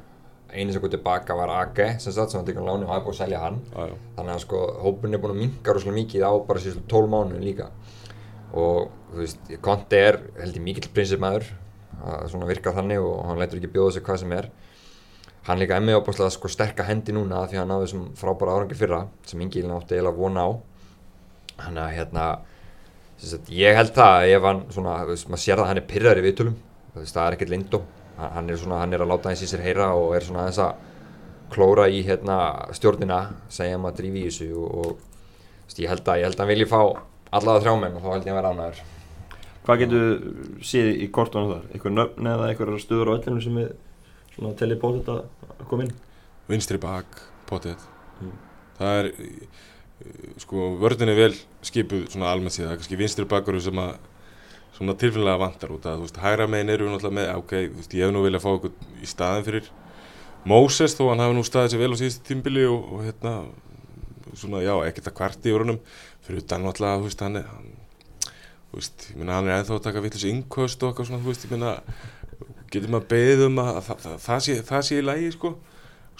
eini 0.54 0.72
sem 0.74 0.82
kom 0.82 0.92
tilbaka 0.92 1.36
var 1.38 1.52
Age 1.54 1.86
sem 2.02 2.14
sagt 2.14 2.32
sem 2.32 2.40
hann 2.40 2.46
tekur 2.48 2.64
á 2.66 2.70
láni 2.70 2.86
og 2.86 2.92
hafi 2.94 3.06
búið 3.06 3.16
að 3.16 3.20
selja 3.22 3.42
hann. 3.44 3.58
Já. 3.74 3.96
þannig 4.16 4.34
að 4.34 4.42
sko 4.44 4.60
hópurinn 4.84 5.16
er 5.16 5.22
búin 5.22 5.34
að 5.34 5.42
minka 5.44 5.74
rosalega 5.74 5.98
mikið 5.98 6.26
á 6.26 6.32
bara 6.48 6.62
síðustu 6.64 6.84
12 6.90 7.12
mánuðin 7.14 7.46
líka. 7.46 7.70
Og 8.50 8.90
þú 9.12 9.20
veist, 9.22 9.52
Conte 9.62 10.00
er 10.08 10.20
held 10.40 10.58
ég 10.58 10.64
mikill 10.66 10.90
prinsipmaður 10.94 11.46
að 12.00 12.26
svona 12.32 12.48
virka 12.48 12.74
þannig 12.74 13.04
og 13.04 13.24
hann 13.28 13.40
lætur 13.40 13.60
ekki 13.60 13.72
bjóða 13.76 13.96
sig 13.96 14.06
hvað 14.06 14.22
sem 14.24 14.36
er. 14.38 14.50
Hann 15.46 15.60
líka 15.62 15.78
emmi 15.80 15.94
ábúrslega 15.96 16.32
sko 16.34 16.50
sterka 16.52 16.84
hendi 16.88 17.14
núna 17.16 17.46
því 17.48 17.58
að 17.58 17.62
hann 17.62 17.72
náði 17.74 17.86
þessum 17.86 18.08
frábæra 18.18 18.56
árangi 18.58 18.76
fyrra 18.78 19.04
sem 19.26 19.40
Ingilin 19.40 19.76
átti 19.76 19.96
eiginlega 19.96 20.18
vona 20.18 20.44
á. 20.44 20.50
Hann 21.64 21.78
að 21.80 21.94
hérna 21.96 22.26
ég 23.52 23.76
held 23.76 23.94
það 23.96 24.16
að 24.16 24.34
ef 24.34 24.44
hann 24.48 24.60
svona, 24.72 24.98
maður 25.04 25.42
sér 25.42 25.58
það 25.58 25.64
að 25.64 25.70
hann 25.70 25.80
er 25.80 25.88
pyrrar 25.90 26.20
í 26.20 26.24
viðtölum 26.24 26.60
það 26.96 27.24
er 27.26 27.36
ekkert 27.36 27.52
lindó 27.52 27.80
hann 28.20 28.36
hann 28.36 28.52
er 28.52 28.60
svona, 28.60 28.80
hann 28.84 28.94
er 28.96 29.04
að 29.04 29.12
láta 29.12 29.32
eins 29.32 29.42
í 29.44 29.50
sér 29.50 29.64
heyra 29.64 29.90
og 29.98 30.14
er 30.16 30.26
svona 30.26 30.46
þess 30.48 30.64
að 30.66 30.86
klóra 31.50 31.88
í 31.90 32.04
hérna 32.06 32.38
stjórnina 32.76 33.20
segja 33.50 33.78
maður 33.80 33.96
að 33.96 34.00
drífi 34.02 34.22
í 34.22 34.30
þessu 34.30 34.48
og, 34.54 34.70
og 34.70 34.90
þú 34.94 35.66
veist, 35.66 35.82
ég 35.82 35.92
held 35.92 36.06
að, 36.06 36.20
ég 36.20 36.28
held 36.28 36.38
að 36.38 36.44
hann 36.44 36.52
vilji 36.54 36.70
fá 36.70 36.80
allavega 37.30 37.66
þrjámenn 37.66 37.98
og 37.98 38.04
þá 38.04 38.10
held 38.14 38.26
ég 38.28 38.34
að 38.34 38.40
vera 38.40 38.54
ánæður 38.54 38.82
Hvað 39.60 39.82
getur 39.82 40.12
séð 40.64 40.86
í 41.04 41.06
kortunum 41.12 41.50
þar? 41.52 41.64
Eitthvað 41.70 41.92
nöfn 41.94 42.28
eða 42.30 42.46
eitthvað 42.48 42.78
stöður 42.80 43.10
á 43.12 43.16
öllinu 43.18 43.42
sem 43.44 43.58
er 43.60 43.74
svona 44.32 44.54
telli 44.56 44.78
bótt 44.80 45.10
að 45.12 45.20
koma 45.68 45.84
inn? 45.84 45.92
Vinstri 46.48 46.80
bak, 46.80 47.20
potið. 47.46 47.82
Mm. 48.18 48.38
Það 48.78 49.00
er, 49.02 49.10
eh, 49.20 50.30
sko, 50.40 50.70
vörðin 50.80 51.12
er 51.12 51.20
vel 51.20 51.34
skipuð 51.68 52.08
svona 52.08 52.32
almennt 52.32 52.56
síðan. 52.56 52.72
Er 52.72 52.80
kannski 52.80 52.98
vinstri 52.98 53.28
bakur 53.28 53.60
sem 53.60 53.82
að 53.84 53.98
svona 54.76 54.96
tilfinnilega 54.98 55.40
vantar 55.40 55.72
út 55.74 55.86
að, 55.86 56.00
þú 56.00 56.06
veist, 56.06 56.20
hægra 56.22 56.46
megin 56.50 56.72
eru 56.74 56.88
náttúrulega 56.90 57.16
með, 57.18 57.30
ok, 57.42 57.54
þú 57.66 57.80
veist, 57.80 57.96
ég 57.96 58.06
hef 58.06 58.14
nú 58.14 58.22
viljað 58.24 58.44
fá 58.44 58.50
okkur 58.52 59.00
í 59.00 59.08
staðin 59.10 59.46
fyrir 59.48 59.70
Moses 60.48 60.94
þó 60.96 61.10
hann 61.10 61.20
hafi 61.20 61.36
nú 61.36 61.42
staðið 61.44 61.74
sér 61.74 61.82
vel 61.82 61.90
á 61.92 62.00
síðustu 62.00 62.24
tímbili 62.30 62.62
og, 62.68 62.86
og 62.94 63.02
hérna, 63.04 63.34
svona, 64.32 64.62
já, 64.64 64.72
ekkert 64.88 65.10
að 65.10 65.16
kvarti 65.18 65.52
yfir 65.52 65.64
honum, 65.66 65.80
fyrir 66.24 66.44
utan 66.44 66.64
náttúrulega, 66.64 67.00
þú 67.02 67.10
veist, 67.10 67.24
hann 67.26 67.40
er, 67.40 67.50
hann, 67.50 67.74
þú 68.70 68.80
veist, 68.80 69.04
ég 69.10 69.18
meina, 69.20 69.34
hann 69.36 69.50
er 69.50 69.58
ennþá 69.58 69.76
að 69.76 69.84
taka 69.88 70.04
vitlis 70.06 70.28
innkost 70.30 70.80
og 70.80 70.92
eitthvað 70.92 71.10
svona, 71.10 71.20
þú 71.24 71.32
veist, 71.34 71.44
ég 71.44 71.52
meina, 71.52 71.74
getur 72.72 72.94
maður 72.94 73.10
beðið 73.12 73.44
um 73.50 73.60
að 73.60 73.82
það, 73.88 74.00
það, 74.06 74.16
það, 74.24 74.40
sé, 74.46 74.56
það 74.70 74.86
sé 74.88 75.00
í 75.00 75.04
lægi, 75.04 75.34
sko, 75.36 75.52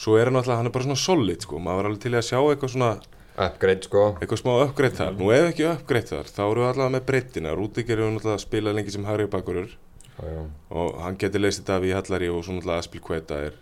svo 0.00 0.18
er 0.18 0.28
hann 0.28 0.36
náttúrulega, 0.36 0.60
hann 0.60 0.68
er 0.68 0.76
bara 0.76 0.88
svona 0.90 1.00
solid, 1.06 1.46
sko, 1.46 1.62
maður 1.62 1.80
var 1.80 1.90
alveg 1.90 2.04
til 2.04 2.12
í 2.12 2.20
að 2.20 2.28
sjá 2.28 2.38
eitthvað 2.42 2.74
svona, 2.74 2.92
upgrade 3.36 3.86
sko. 3.86 4.04
Eitthvað 4.20 4.42
smá 4.42 4.52
uppgreitt 4.64 4.98
þar, 4.98 5.14
nú 5.18 5.30
ef 5.34 5.50
ekki 5.50 5.68
uppgreitt 5.70 6.10
þar, 6.10 6.30
þá 6.30 6.42
eru 6.46 6.64
við 6.64 6.68
allavega 6.70 6.94
með 6.96 7.06
breyttina, 7.10 7.54
Rúdíker 7.56 7.98
er 7.98 8.12
náttúrulega 8.14 8.36
að 8.36 8.44
spila 8.44 8.74
lengi 8.76 8.94
sem 8.94 9.06
hægri 9.06 9.28
bakurur 9.30 9.76
og 10.20 10.98
hann 11.00 11.16
getur 11.20 11.40
leysið 11.40 11.66
Daví 11.70 11.92
Hallari 11.96 12.28
og 12.28 12.42
svo 12.44 12.56
náttúrulega 12.56 12.84
Aspil 12.84 13.02
Kveta 13.04 13.38
er, 13.46 13.58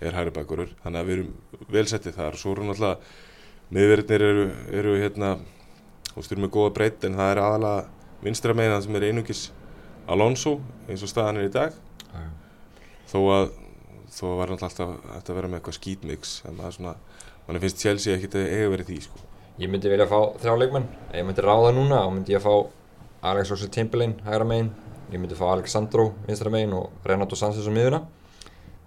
er 0.00 0.16
hægri 0.16 0.34
bakurur, 0.36 0.72
þannig 0.82 1.00
að 1.00 1.10
við 1.10 1.18
erum 1.18 1.68
vel 1.72 1.86
settið 1.88 2.18
þar. 2.18 2.36
Og 2.36 2.42
svo 2.42 2.52
eru 2.52 2.66
náttúrulega 2.68 2.98
miðverðinir 3.76 4.26
eru, 4.26 4.48
eru 4.80 4.96
hérna, 5.00 5.30
við 6.14 6.32
erum 6.32 6.46
með 6.46 6.54
góða 6.58 6.74
breytt 6.76 7.06
en 7.06 7.16
það 7.18 7.32
er 7.32 7.42
aðalega 7.44 7.86
vinstra 8.26 8.56
meina 8.56 8.80
sem 8.82 8.98
er 8.98 9.08
einungis 9.08 9.46
Alonso 10.06 10.58
eins 10.86 11.02
og 11.02 11.10
staðan 11.10 11.40
er 11.40 11.48
í 11.48 11.54
dag. 11.54 11.74
Já. 12.12 12.26
þó 13.10 13.18
að 13.34 13.48
þó 14.16 14.26
var 14.38 14.52
náttúrulega 14.52 14.86
alltaf 15.16 15.30
að 15.32 15.36
vera 15.36 15.50
með 15.50 15.60
eitthvað 15.60 15.78
skítmix 15.80 16.36
en 16.46 16.60
það 16.60 16.68
er 16.68 16.76
svona, 16.76 16.94
mann 17.46 17.62
finnst 17.62 17.82
Chelsea 17.82 18.16
ekkert 18.16 18.36
að 18.40 18.50
eiga 18.50 18.72
verið 18.74 18.90
því 18.90 18.98
sko. 19.06 19.22
Ég 19.62 19.72
myndi 19.72 19.92
vilja 19.92 20.08
fá 20.10 20.18
þrjá 20.42 20.58
leikmenn. 20.60 20.90
Ef 21.08 21.20
ég 21.20 21.28
myndi 21.28 21.46
ráða 21.46 21.72
núna 21.76 22.02
þá 22.02 22.10
myndi 22.12 22.36
ég 22.36 22.44
fá 22.44 22.52
Alex 23.26 23.54
Oxlade-Chamberlain 23.54 24.18
hægra 24.26 24.48
megin. 24.48 24.70
Ég 25.12 25.22
myndi 25.22 25.38
fá 25.38 25.46
Alexandro 25.52 26.10
vinstra 26.26 26.52
megin 26.52 26.74
og 26.76 27.06
Renato 27.06 27.38
Sanchez 27.38 27.66
á 27.66 27.72
miðuna 27.72 28.02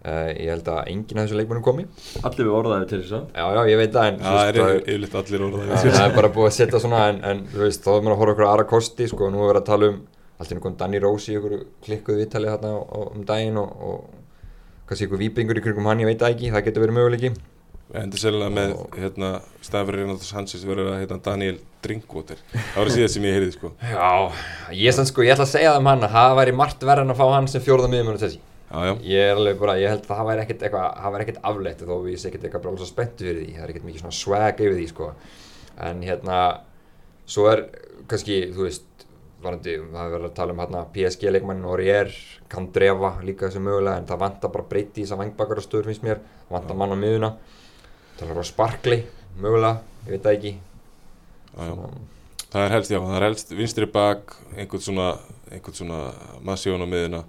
uh, 0.05 0.29
ég 0.33 0.49
held 0.53 0.69
að 0.71 0.91
enginn 0.91 1.19
af 1.19 1.27
þessu 1.27 1.39
leikmennum 1.39 1.65
komi. 1.65 1.86
Allir 2.21 2.47
við 2.47 2.55
orðaði 2.60 2.88
til 2.91 3.01
þess 3.01 3.17
að? 3.17 3.25
Já 3.36 3.57
já 3.57 3.71
ég 3.71 3.81
veit 3.81 3.95
það 3.95 4.10
en 4.12 4.21
þú 4.21 4.36
það 4.36 4.51
er 4.51 4.62
yfirleitt 4.79 5.17
allir 5.21 5.39
Já, 5.39 5.47
orðaði 5.49 5.93
það 5.97 6.05
er 6.05 6.15
bara 6.15 6.31
búið 6.38 6.49
að 6.49 6.55
setja 6.60 6.81
svona 6.83 7.03
en, 7.12 7.21
en 7.31 7.43
þú 7.51 7.63
veist, 7.65 7.83
þá 7.83 7.91
er 7.95 8.05
maður 8.05 8.15
að 8.15 8.21
horfa 8.23 8.36
okkur 8.36 8.49
aðra 8.49 8.67
kosti 8.69 9.10
sko, 9.12 9.29
nú 9.33 9.43
er 9.43 9.51
verið 9.53 9.62
að 9.62 9.69
tala 9.71 9.91
um 9.93 9.99
allt 10.39 10.55
einhvern 10.55 10.79
Danny 10.79 11.03
Rose 11.03 11.33
í 11.33 11.38
okkur 11.39 11.55
klikkuðu 11.86 12.23
viðtali 12.23 12.51
þarna 12.53 12.71
á, 12.71 12.79
á, 12.79 12.99
um 13.12 13.23
daginn 13.27 13.60
og, 13.60 13.88
og 13.89 14.86
kannski 14.88 15.07
einhver 15.07 15.23
vípingur 15.25 15.60
í 15.60 15.63
kringum 15.65 15.89
hann, 15.91 16.03
ég 16.03 16.07
veit 16.10 16.21
það 16.21 16.36
ekki, 16.36 16.51
það 16.53 16.67
getur 16.69 16.86
verið 16.86 16.99
möguleiki 16.99 17.33
endur 17.97 18.21
sérlega 18.21 18.52
með 18.54 18.73
hérna, 18.99 19.30
staðfyrir 19.65 20.04
Renato 20.04 20.28
Sanchez 20.28 20.65
verður 20.67 20.91
að 20.93 20.99
hérna, 21.02 21.17
Daniel 21.25 21.56
Drinkwater. 21.84 22.41
Það 22.54 22.78
var 22.78 22.91
síðan 22.93 23.12
sem 23.15 23.25
ég 23.25 23.38
heyrði 23.38 23.56
sko. 23.56 23.71
Já, 23.82 24.12
ég, 24.75 24.93
sann, 24.95 25.10
sko, 25.10 25.25
ég 25.25 25.34
ætla 25.34 25.47
að 25.47 25.54
segja 25.56 25.73
það 25.73 25.82
um 25.82 25.89
hann 25.89 26.06
að 26.06 26.15
það 26.17 26.36
væri 26.39 26.56
margt 26.60 26.86
verð 26.89 27.06
en 27.06 27.13
að 27.15 27.21
fá 27.21 27.25
hann 27.34 27.49
sem 27.49 27.65
fjórða 27.65 27.89
miðjum 27.89 28.12
þessi 28.19 28.39
já, 28.39 28.80
já, 28.86 28.93
Ég 29.10 29.32
er 29.32 29.39
alveg 29.39 29.62
bara, 29.63 29.78
ég 29.82 29.93
held 29.93 30.06
að 30.06 30.12
það 30.13 30.30
væri 30.30 30.43
ekkert 30.45 30.65
eitthvað, 30.67 30.89
það 30.99 31.15
væri 31.15 31.25
ekkert 31.25 31.41
afleitt 31.52 31.84
þó 31.86 31.95
við 32.06 32.19
sé 32.19 32.30
ekkert 32.30 32.47
eitthvað 32.49 32.82
svo 32.82 32.89
spenntu 32.89 33.25
fyrir 33.25 33.41
því, 33.41 33.54
það 33.56 33.65
er 33.65 33.73
ekkert 33.73 33.88
mikið 33.89 34.17
swag 34.19 34.62
yfir 34.62 34.78
því 34.78 34.88
sko. 34.91 35.10
En 35.89 36.04
hérna, 36.06 36.39
svo 37.30 37.47
er 37.49 37.65
kannski, 38.10 38.41
þú 38.54 38.67
veist, 38.67 38.86
varandi, 39.41 39.78
það 39.80 40.02
hefur 40.04 40.17
verið 40.17 40.28
að 40.30 40.36
tala 40.38 40.54
um 40.54 40.62
hérna 40.62 40.84
PSG 40.93 41.32
leikmannin 41.34 41.69
Orier, 41.69 42.12
Kandreva 42.52 43.13
líka 43.23 43.47
þessu 43.47 43.62
mögulega, 43.63 44.02
en 44.02 44.10
það 44.10 44.21
vantar 44.25 44.52
bara 44.54 44.67
breyti 44.69 45.02
í 45.02 45.06
þess 45.06 45.15
að 45.15 45.21
vangbakarstöður 45.23 45.89
finnst 45.89 46.06
mér, 46.06 46.21
vantar 46.52 46.78
mann 46.78 46.93
á 46.93 46.97
miðuna, 46.99 47.30
það 48.19 48.29
er 48.29 48.38
bara 48.38 48.47
sparkli, 48.49 48.99
mögulega, 49.39 49.82
ég 50.05 50.13
veit 50.13 50.25
það 50.25 50.38
ekki. 50.38 50.53
Svona, 51.55 51.89
það 52.45 52.63
er 52.65 52.73
helst, 52.75 52.93
já, 52.93 52.99
það 52.99 53.17
er 53.17 53.25
helst 53.27 53.51
vinstri 53.55 53.89
bak 53.93 54.36
einhvern 54.55 54.84
svona, 54.84 55.10
einhvern 55.49 55.77
svona 55.79 55.99
massjón 56.45 56.84
á 56.84 56.88
miðuna 56.89 57.23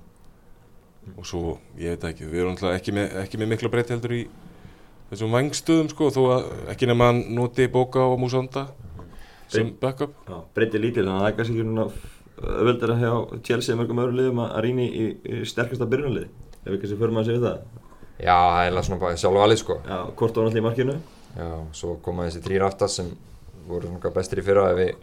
og 1.16 1.26
svo, 1.26 1.56
ég 1.80 1.96
veit 1.96 2.06
ekki, 2.10 2.28
við 2.28 2.42
erum 2.42 2.54
náttúrulega 2.54 2.80
ekki 2.80 2.94
með, 2.96 3.18
ekki 3.22 3.40
með 3.40 3.52
mikla 3.54 3.72
breyti 3.72 3.94
heldur 3.94 4.16
í 4.18 4.22
þessum 5.10 5.34
vangstöðum 5.34 5.90
sko, 5.90 6.10
þó 6.14 6.22
að 6.36 6.48
ekki 6.74 6.88
nema 6.90 7.10
hann 7.10 7.24
noti 7.34 7.66
bóka 7.72 8.04
og 8.06 8.20
músanda 8.22 8.68
sem 9.50 9.72
backup. 9.80 10.14
Já, 10.28 10.36
breytið 10.54 10.84
lítil, 10.84 11.06
þannig 11.06 11.16
að 11.16 11.22
það 11.22 11.30
er 11.30 11.38
kannski 11.38 11.56
ekki 11.56 11.68
núna 11.70 11.86
öðvöldar 12.40 12.94
að 12.94 13.02
hjá 13.02 13.40
Chelsea 13.48 13.78
mörgum 13.78 14.02
öðru 14.04 14.18
liðum 14.20 14.42
að 14.44 14.52
rýna 14.64 14.86
í, 14.86 15.06
í 15.26 15.40
sterkasta 15.48 15.88
byrjunarlið 15.90 16.28
ef 16.28 16.68
við 16.68 16.78
kannski 16.82 17.00
förum 17.00 17.20
að 17.20 17.30
segja 17.30 17.42
það 17.44 17.89
já, 18.20 18.36
það 18.36 18.66
er 18.66 18.86
svona 18.86 19.00
bara 19.00 19.20
sjálf 19.20 19.40
valið 19.40 19.62
sko. 19.62 19.78
Já, 19.86 19.98
hvort 20.16 20.36
var 20.36 20.46
náttúrulega 20.46 20.62
í 20.62 20.68
markinu 20.68 20.98
Já, 21.30 21.48
svo 21.78 21.94
koma 22.02 22.26
þessi 22.26 22.42
þrýr 22.42 22.66
aftast 22.66 22.98
sem 23.00 23.10
voru 23.70 23.90
svona 23.90 24.02
í 24.42 24.44
fyrra 24.44 24.70
ef 24.72 24.78
við 24.80 24.94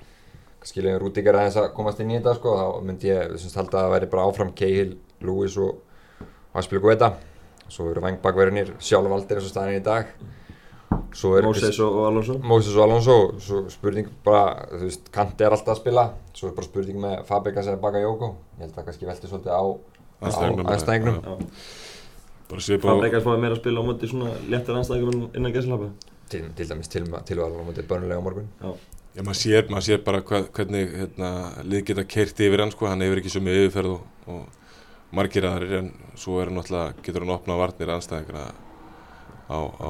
skiljum 0.67 0.97
Rúdíkar 0.99 1.38
aðeins 1.39 1.60
að 1.62 1.69
komast 1.77 2.01
inn 2.03 2.12
í 2.12 2.17
þetta 2.17 2.34
sko, 2.36 2.56
þá 2.58 2.65
myndi 2.84 3.12
ég 3.12 3.36
syns, 3.39 3.56
halda 3.56 3.77
að 3.77 3.86
það 3.86 3.93
væri 3.93 4.10
bara 4.12 4.25
áfram 4.27 4.51
Cahill, 4.58 4.97
Lewis 5.23 5.56
og 5.63 6.25
Aspil 6.58 6.82
Guetta 6.84 7.13
svo 7.71 7.88
eru 7.91 8.03
vangbakverðinir 8.03 8.73
sjálfvaldir 8.80 9.39
eins 9.39 9.47
og 9.47 9.53
staðin 9.53 9.80
í 9.80 9.86
dag 9.86 10.12
svo 11.15 11.34
er 11.38 11.47
Moses 11.47 11.80
og, 11.84 11.95
og 11.99 12.10
Alonso 12.10 12.38
Moses 12.43 12.75
og 12.75 12.84
Alonso 12.86 13.17
svo 13.43 13.63
spurning 13.71 14.10
bara, 14.25 14.67
þú 14.73 14.84
veist, 14.86 15.12
Kanti 15.13 15.45
er 15.47 15.56
alltaf 15.56 15.75
að 15.75 15.82
spila 15.82 16.08
svo 16.34 16.51
er 16.51 16.58
bara 16.58 16.67
spurning 16.67 17.01
með 17.03 17.19
Fabregas 17.30 17.69
eða 17.71 17.82
Bakayoko 17.84 18.34
ég 18.58 18.65
held 18.65 18.80
að 18.82 18.89
kannski 18.89 19.10
velti 19.10 19.32
svolítið 19.32 19.56
á 19.56 19.63
Andstæðingnum. 20.27 21.21
Á 22.47 22.88
Fabregas 22.95 23.23
fáið 23.25 23.41
meira 23.43 23.55
að 23.57 23.62
spila 23.62 23.81
á 23.81 23.88
móti 23.88 24.10
svona 24.12 24.36
léttar 24.51 24.77
anstæðingum 24.79 25.25
innan 25.36 25.53
gæslappa 25.55 25.89
til, 26.31 26.43
til 26.55 26.67
dæmis 26.69 26.88
til, 26.91 27.03
tilvæðan 27.27 27.60
á 27.60 27.67
móti 27.67 27.83
börnulega 27.88 28.19
á 28.19 28.23
morgun. 28.23 28.47
Já, 28.62 28.71
Já, 29.17 29.23
maður 29.25 29.39
sér, 29.41 29.65
maður 29.73 29.86
sér 29.88 30.01
bara 30.05 30.19
hva, 30.21 30.39
hvernig 30.53 30.91
hérna, 30.93 31.29
lið 31.65 31.86
geta 31.89 32.03
keirt 32.05 32.38
yfir 32.45 32.62
hann, 32.62 32.71
sko, 32.75 32.86
hann 32.86 33.01
hefur 33.01 33.17
ekki 33.17 33.31
sömu 33.33 33.55
yfirferð 33.63 33.95
og, 33.95 34.03
og 34.29 35.15
margir 35.17 35.47
aðrir 35.49 35.73
en 35.79 35.88
svo 36.19 36.36
er 36.41 36.51
hann 36.51 36.60
náttúrulega, 36.60 36.93
getur 37.01 37.25
hann 37.25 37.33
opnað 37.33 37.62
varnir 37.63 37.93
anstæðingra 37.95 38.43
á, 39.49 39.57
á 39.57 39.89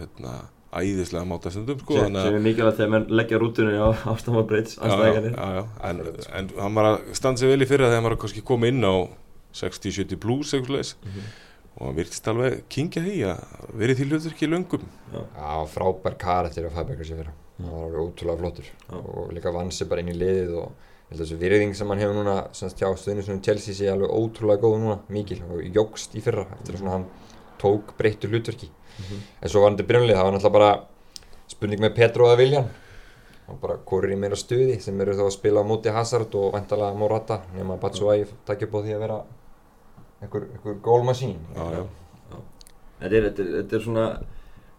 hérna, 0.00 0.32
æðislega 0.72 1.28
mátastundum, 1.28 1.78
sko, 1.84 2.00
sem, 2.00 2.16
er 2.18 2.42
mikilvægt 2.42 2.80
þegar 2.80 2.92
menn 2.96 3.06
leggja 3.12 3.38
rútunni 3.38 3.78
á 3.78 3.88
ástæðan 4.10 4.48
breyts 4.50 4.74
en, 4.82 6.02
en 6.40 6.50
hann 6.58 6.74
var 6.80 6.88
að 6.90 6.98
standa 7.14 7.44
sig 7.44 7.52
vel 7.52 7.62
í 7.62 7.68
fyrra 7.68 7.92
þegar 7.92 8.00
hann 8.00 8.08
var 8.10 8.16
að 8.18 8.42
koma 8.48 8.72
inn 8.72 8.82
á 8.82 8.94
60-70 9.54 10.18
plus, 10.18 10.54
eitthvað 10.56 10.78
leis 10.80 10.94
Mhm. 11.04 11.30
Og 11.82 11.88
hann 11.88 11.96
virtist 11.98 12.28
alveg 12.30 12.60
kingja 12.70 13.02
því 13.02 13.16
að 13.26 13.40
verið 13.80 13.98
því 13.98 14.06
hlutur 14.08 14.34
ekki 14.36 14.48
löngum. 14.48 14.84
Já, 15.10 15.50
frábær 15.72 16.14
karakter 16.20 16.68
af 16.68 16.76
Fabregas 16.76 17.10
í 17.10 17.16
fyrra. 17.18 17.34
Það 17.58 17.72
var 17.74 17.88
alveg 17.88 18.04
ótrúlega 18.06 18.40
flottur. 18.42 18.68
Já. 18.86 18.96
og 19.02 19.32
líka 19.34 19.52
vann 19.54 19.72
sig 19.74 19.88
bara 19.90 20.04
inn 20.04 20.12
í 20.12 20.16
liðið 20.16 20.54
og 20.62 20.68
ég 20.70 21.10
held 21.10 21.18
að 21.18 21.24
þessu 21.24 21.40
virðing 21.42 21.74
sem 21.76 21.90
hann 21.90 22.02
hefur 22.04 22.18
núna 22.20 22.36
semst 22.54 22.78
hjá 22.78 22.88
stuðnisunum 22.94 23.42
Chelsea 23.42 23.74
sé 23.74 23.90
alveg 23.90 24.14
ótrúlega 24.14 24.62
góð 24.62 24.78
núna, 24.78 25.00
mikil 25.10 25.42
og 25.50 25.66
jógst 25.66 26.14
í 26.14 26.22
fyrra 26.22 26.46
eftir 26.58 26.78
að 26.78 26.84
svona 26.84 26.94
hann 26.96 27.08
tók 27.58 27.92
breyttu 27.98 28.30
hlutverki. 28.30 28.70
En 29.42 29.50
svo 29.50 29.60
var 29.60 29.72
hann 29.72 29.80
til 29.80 29.88
byrjunlið, 29.90 30.16
það 30.16 30.28
var 30.28 30.36
náttúrulega 30.36 30.58
bara 30.58 30.72
spurning 31.50 31.82
með 31.82 31.94
Petro 31.98 32.30
eða 32.30 32.40
Viljan 32.40 32.70
og 33.52 33.58
bara 33.60 33.76
er 33.76 34.12
í 34.14 34.18
meira 34.18 34.38
stuði 34.38 34.78
sem 34.80 35.00
eru 35.02 35.14
þá 35.18 35.24
að 35.26 35.34
spila 35.34 35.62
á 35.62 35.66
móti 35.66 35.92
Hazard 35.92 36.34
og 36.38 36.52
vantalega 36.54 36.96
Morata 36.96 37.40
nema 37.56 37.76
að 37.76 37.82
Batshuayi 37.84 38.26
takk 38.46 38.66
upp 38.66 38.76
á 38.78 38.84
því 38.84 38.94
að 38.96 39.02
vera 39.02 39.18
einhver, 40.22 40.48
einhver 40.54 40.78
gólmasín 40.84 41.36
Já, 41.56 41.64
já. 41.76 41.82
Þetta 43.02 43.16
er, 43.18 43.26
þetta, 43.28 43.42
er, 43.42 43.52
þetta 43.58 43.76
er 43.78 43.84
svona 43.86 44.06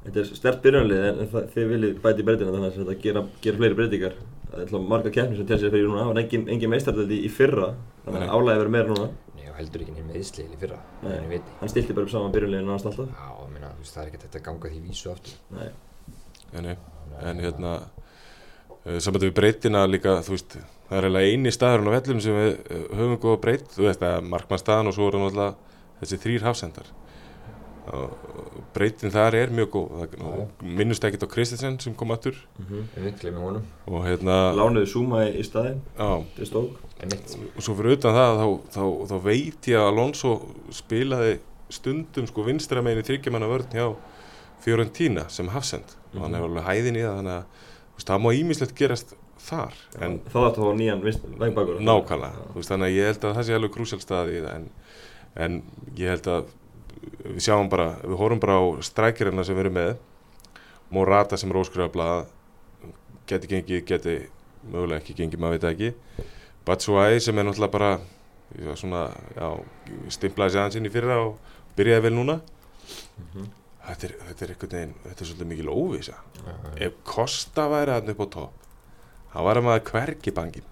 Þetta 0.03 0.19
er 0.19 0.29
stert 0.35 0.63
byrjunlið 0.63 1.05
en 1.07 1.19
það, 1.31 1.43
þið 1.53 1.69
viljið 1.71 1.99
bæti 2.03 2.23
breytina 2.27 2.51
þannig 2.51 2.65
að 2.67 2.79
þetta 2.81 2.95
gera, 3.05 3.21
gera 3.43 3.59
fleiri 3.59 3.77
breytingar. 3.77 4.17
Það 4.49 4.57
er 4.57 4.63
alltaf 4.65 4.87
marga 4.91 5.11
keppnir 5.15 5.37
sem 5.39 5.53
er 5.53 5.71
fyrir 5.71 5.85
núna, 5.87 6.01
það 6.01 6.09
var 6.09 6.19
engin, 6.21 6.43
engin 6.51 6.71
meistardeldi 6.73 7.19
í 7.23 7.29
fyrra, 7.31 7.69
þannig 8.03 8.25
að 8.25 8.33
álægi 8.33 8.59
verður 8.59 8.73
meira 8.75 8.89
núna. 8.89 9.07
Nei, 9.37 9.45
og 9.47 9.55
heldur 9.61 9.85
ekki 9.85 9.95
nýjum 9.95 10.09
meðsli 10.11 10.43
í 10.43 10.59
fyrra, 10.59 10.81
Nei. 11.05 11.39
Hann 11.61 11.71
stilti 11.71 11.95
bara 11.95 12.09
upp 12.09 12.11
saman 12.11 12.35
byrjunliðinu 12.35 12.67
náðast 12.67 12.89
alltaf. 12.91 13.15
Já, 13.15 13.31
ég 13.39 13.55
meina, 13.55 13.71
þú 13.71 13.85
veist, 13.85 13.95
það 13.95 14.03
er 14.03 14.11
ekkert 14.11 14.37
að 14.41 14.45
ganga 14.49 14.73
því 14.73 14.83
vísu 14.89 15.13
aftur 15.13 15.39
Nei. 15.55 15.69
En, 16.59 16.69
en 17.31 17.43
hérna, 17.47 17.73
uh, 18.83 18.99
saman 19.07 19.23
við 19.23 19.35
breytina 19.39 19.87
líka, 19.87 20.19
þú 20.27 20.35
veist, 20.35 20.59
það 20.93 20.97
er 20.99 21.07
eiginlega 21.09 21.31
eini 21.33 21.51
staðurinn 21.57 21.89
á 21.89 21.95
vellum 21.97 22.19
sem 22.21 22.35
við 22.37 22.51
uh, 22.53 22.83
höfum 22.99 23.17
góða 23.23 23.39
breyt, 23.47 23.65
þú 23.73 23.87
veist, 23.87 24.03
að 24.05 24.27
markmannstaðan 24.29 24.91
og 24.91 24.93
svo 24.93 25.07
er 25.09 25.17
hann 25.17 25.25
alltaf 25.31 25.79
þessi 26.03 26.19
þrýr 26.23 26.45
hafsendar. 26.45 26.91
Breytin 28.73 29.11
þar 29.11 29.35
er 29.35 29.51
mjög 29.53 29.69
góð, 29.73 29.87
það, 29.99 30.13
og 30.23 30.61
minnust 30.79 31.03
ekkert 31.03 31.25
á 31.27 31.33
Kristensen 31.33 31.75
sem 31.83 31.95
kom 31.99 32.13
glemum 33.19 33.43
honum, 33.49 33.65
og 33.91 34.05
hérna, 34.07 34.37
Lánuðu 34.55 34.87
Zuma 34.87 35.25
í, 35.27 35.33
mitt 37.11 37.35
og 37.57 37.65
svo 37.65 37.75
fyrir 37.75 37.97
utan 37.97 38.15
það 38.15 38.39
þá, 38.39 38.45
þá, 38.77 38.83
þá 39.11 39.15
veit 39.27 39.67
ég 39.73 39.81
að 39.81 39.89
Alonso 39.91 40.31
spilaði 40.79 41.33
stundum 41.73 42.29
sko 42.31 42.45
vinstra 42.47 42.81
megin 42.85 43.03
í 43.03 43.07
þryggjamanna 43.09 43.51
vörn 43.51 43.75
hjá 43.75 43.89
Fiorentina 44.63 45.27
sem 45.29 45.51
hafsend. 45.51 45.97
Og 46.15 46.21
hann 46.23 46.31
Mhm. 46.31 46.39
hefur 46.39 46.49
alveg 46.53 46.67
hæðin 46.71 46.97
í 47.01 47.03
það 47.03 47.17
þannig 47.19 47.35
að 47.35 47.45
það 48.01 48.21
má 48.23 48.29
ímislegt 48.33 48.75
gerast 48.75 49.13
þar 49.43 49.73
en 50.01 50.19
Þá 50.31 50.37
ætti 50.47 50.59
að 50.59 50.65
fá 50.65 50.73
nýjan 50.79 51.03
vengbakur. 51.39 51.79
nákvæmlega. 51.83 52.47
Þú 52.51 52.57
veist, 52.57 52.69
þannig 52.71 52.87
að 52.89 52.97
ég 52.97 53.05
held 53.11 53.23
að 53.27 53.35
það 53.37 53.45
sé 53.47 53.53
alveg 53.57 53.73
krúsjál 53.75 54.01
staði 54.01 54.37
í 54.37 54.43
það 54.43 54.55
en, 54.55 54.67
en 55.35 55.57
ég 55.99 56.09
held 56.13 56.27
að 56.27 56.45
við 57.23 57.39
sjáum 57.43 57.69
bara, 57.69 57.87
við 58.03 58.17
horfum 58.17 58.39
bara 58.39 58.57
á 58.59 58.63
strækirina 58.81 59.43
sem 59.43 59.55
við 59.55 59.65
erum 59.65 59.77
með. 59.77 59.93
Morata 60.93 61.37
sem 61.37 61.51
er 61.51 61.59
óskrifablaða 61.59 62.25
geti 63.27 63.47
gengið, 63.51 63.85
geti 63.87 64.15
mögulega 64.71 65.01
ekki 65.01 65.15
gengið, 65.17 65.39
maður 65.41 65.57
veit 65.59 65.69
ekki. 65.73 65.93
Batshuayi 66.67 67.19
sem 67.19 67.37
er 67.39 67.47
náttúrulega 67.47 67.71
bara 67.71 67.91
svona, 68.79 69.09
já, 69.35 69.47
stimplaði 70.13 70.77
inn 70.77 70.87
í 70.87 70.91
fyrra 70.93 71.19
og 71.25 71.37
byrjaði 71.77 72.03
vel 72.07 72.13
núna. 72.15 72.39
Mhm. 73.19 73.62
Þetta 73.87 74.07
er, 74.07 74.13
þetta 74.29 74.45
er 74.45 74.53
einhvern 74.53 74.75
veginn, 74.77 74.93
þetta 75.03 75.23
er 75.25 75.29
svolítið 75.31 75.51
mikil 75.53 75.69
óvisa 75.73 76.17
Já, 76.39 76.53
ef 76.87 76.99
Kosta 77.03 77.67
væri 77.71 77.91
hann 77.95 78.09
upp 78.13 78.23
á 78.23 78.27
topp 78.37 78.53
þá 79.33 79.37
væri 79.47 79.63
maður 79.65 79.85
hvergi 79.91 80.33
bangin 80.37 80.67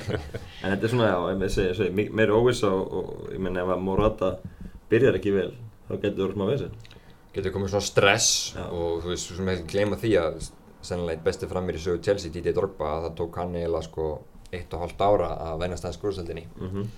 En 0.62 0.72
þetta 0.72 0.84
er 0.84 0.92
svona, 0.92 1.08
já, 1.12 1.18
ég 1.32 1.40
með 1.42 1.52
segja, 1.54 1.74
segja 1.78 1.96
me- 1.98 2.10
meiri 2.20 2.32
óvissa 2.34 2.70
og, 2.72 2.92
og 3.00 3.32
ég 3.34 3.42
menna 3.44 3.62
ef 3.64 3.72
að 3.74 3.82
Morata 3.84 4.30
byrjar 4.90 5.18
ekki 5.18 5.34
vel, 5.34 5.50
þá 5.88 5.92
getur 6.00 6.14
það 6.16 6.24
orðið 6.24 6.38
smá 6.38 6.46
vesinn. 6.48 6.78
Getur 7.34 7.52
komið 7.52 7.74
svona 7.74 7.84
stress 7.84 8.28
Já. 8.56 8.62
og 8.72 9.02
þú 9.04 9.10
veist, 9.12 9.26
svo 9.28 9.36
sem 9.36 9.50
ekki 9.52 9.66
gleyma 9.74 9.98
því 10.00 10.12
að 10.22 10.38
sennilega 10.88 11.18
eitt 11.18 11.26
besti 11.26 11.48
framir 11.50 11.76
í 11.76 11.82
sögu 11.82 12.00
Chelsea, 12.06 12.32
Didier 12.32 12.56
Drogba, 12.56 12.88
að 12.94 13.04
það 13.04 13.16
tók 13.20 13.36
hann 13.42 13.52
eiginlega 13.58 13.84
sko 13.84 14.06
eitt 14.56 14.72
og 14.72 14.80
hálft 14.86 15.04
ára 15.04 15.28
að 15.50 15.60
venast 15.60 15.84
aðeins 15.84 15.98
skurðsöldinni. 16.00 16.46
Mm 16.56 16.70
-hmm. 16.72 16.88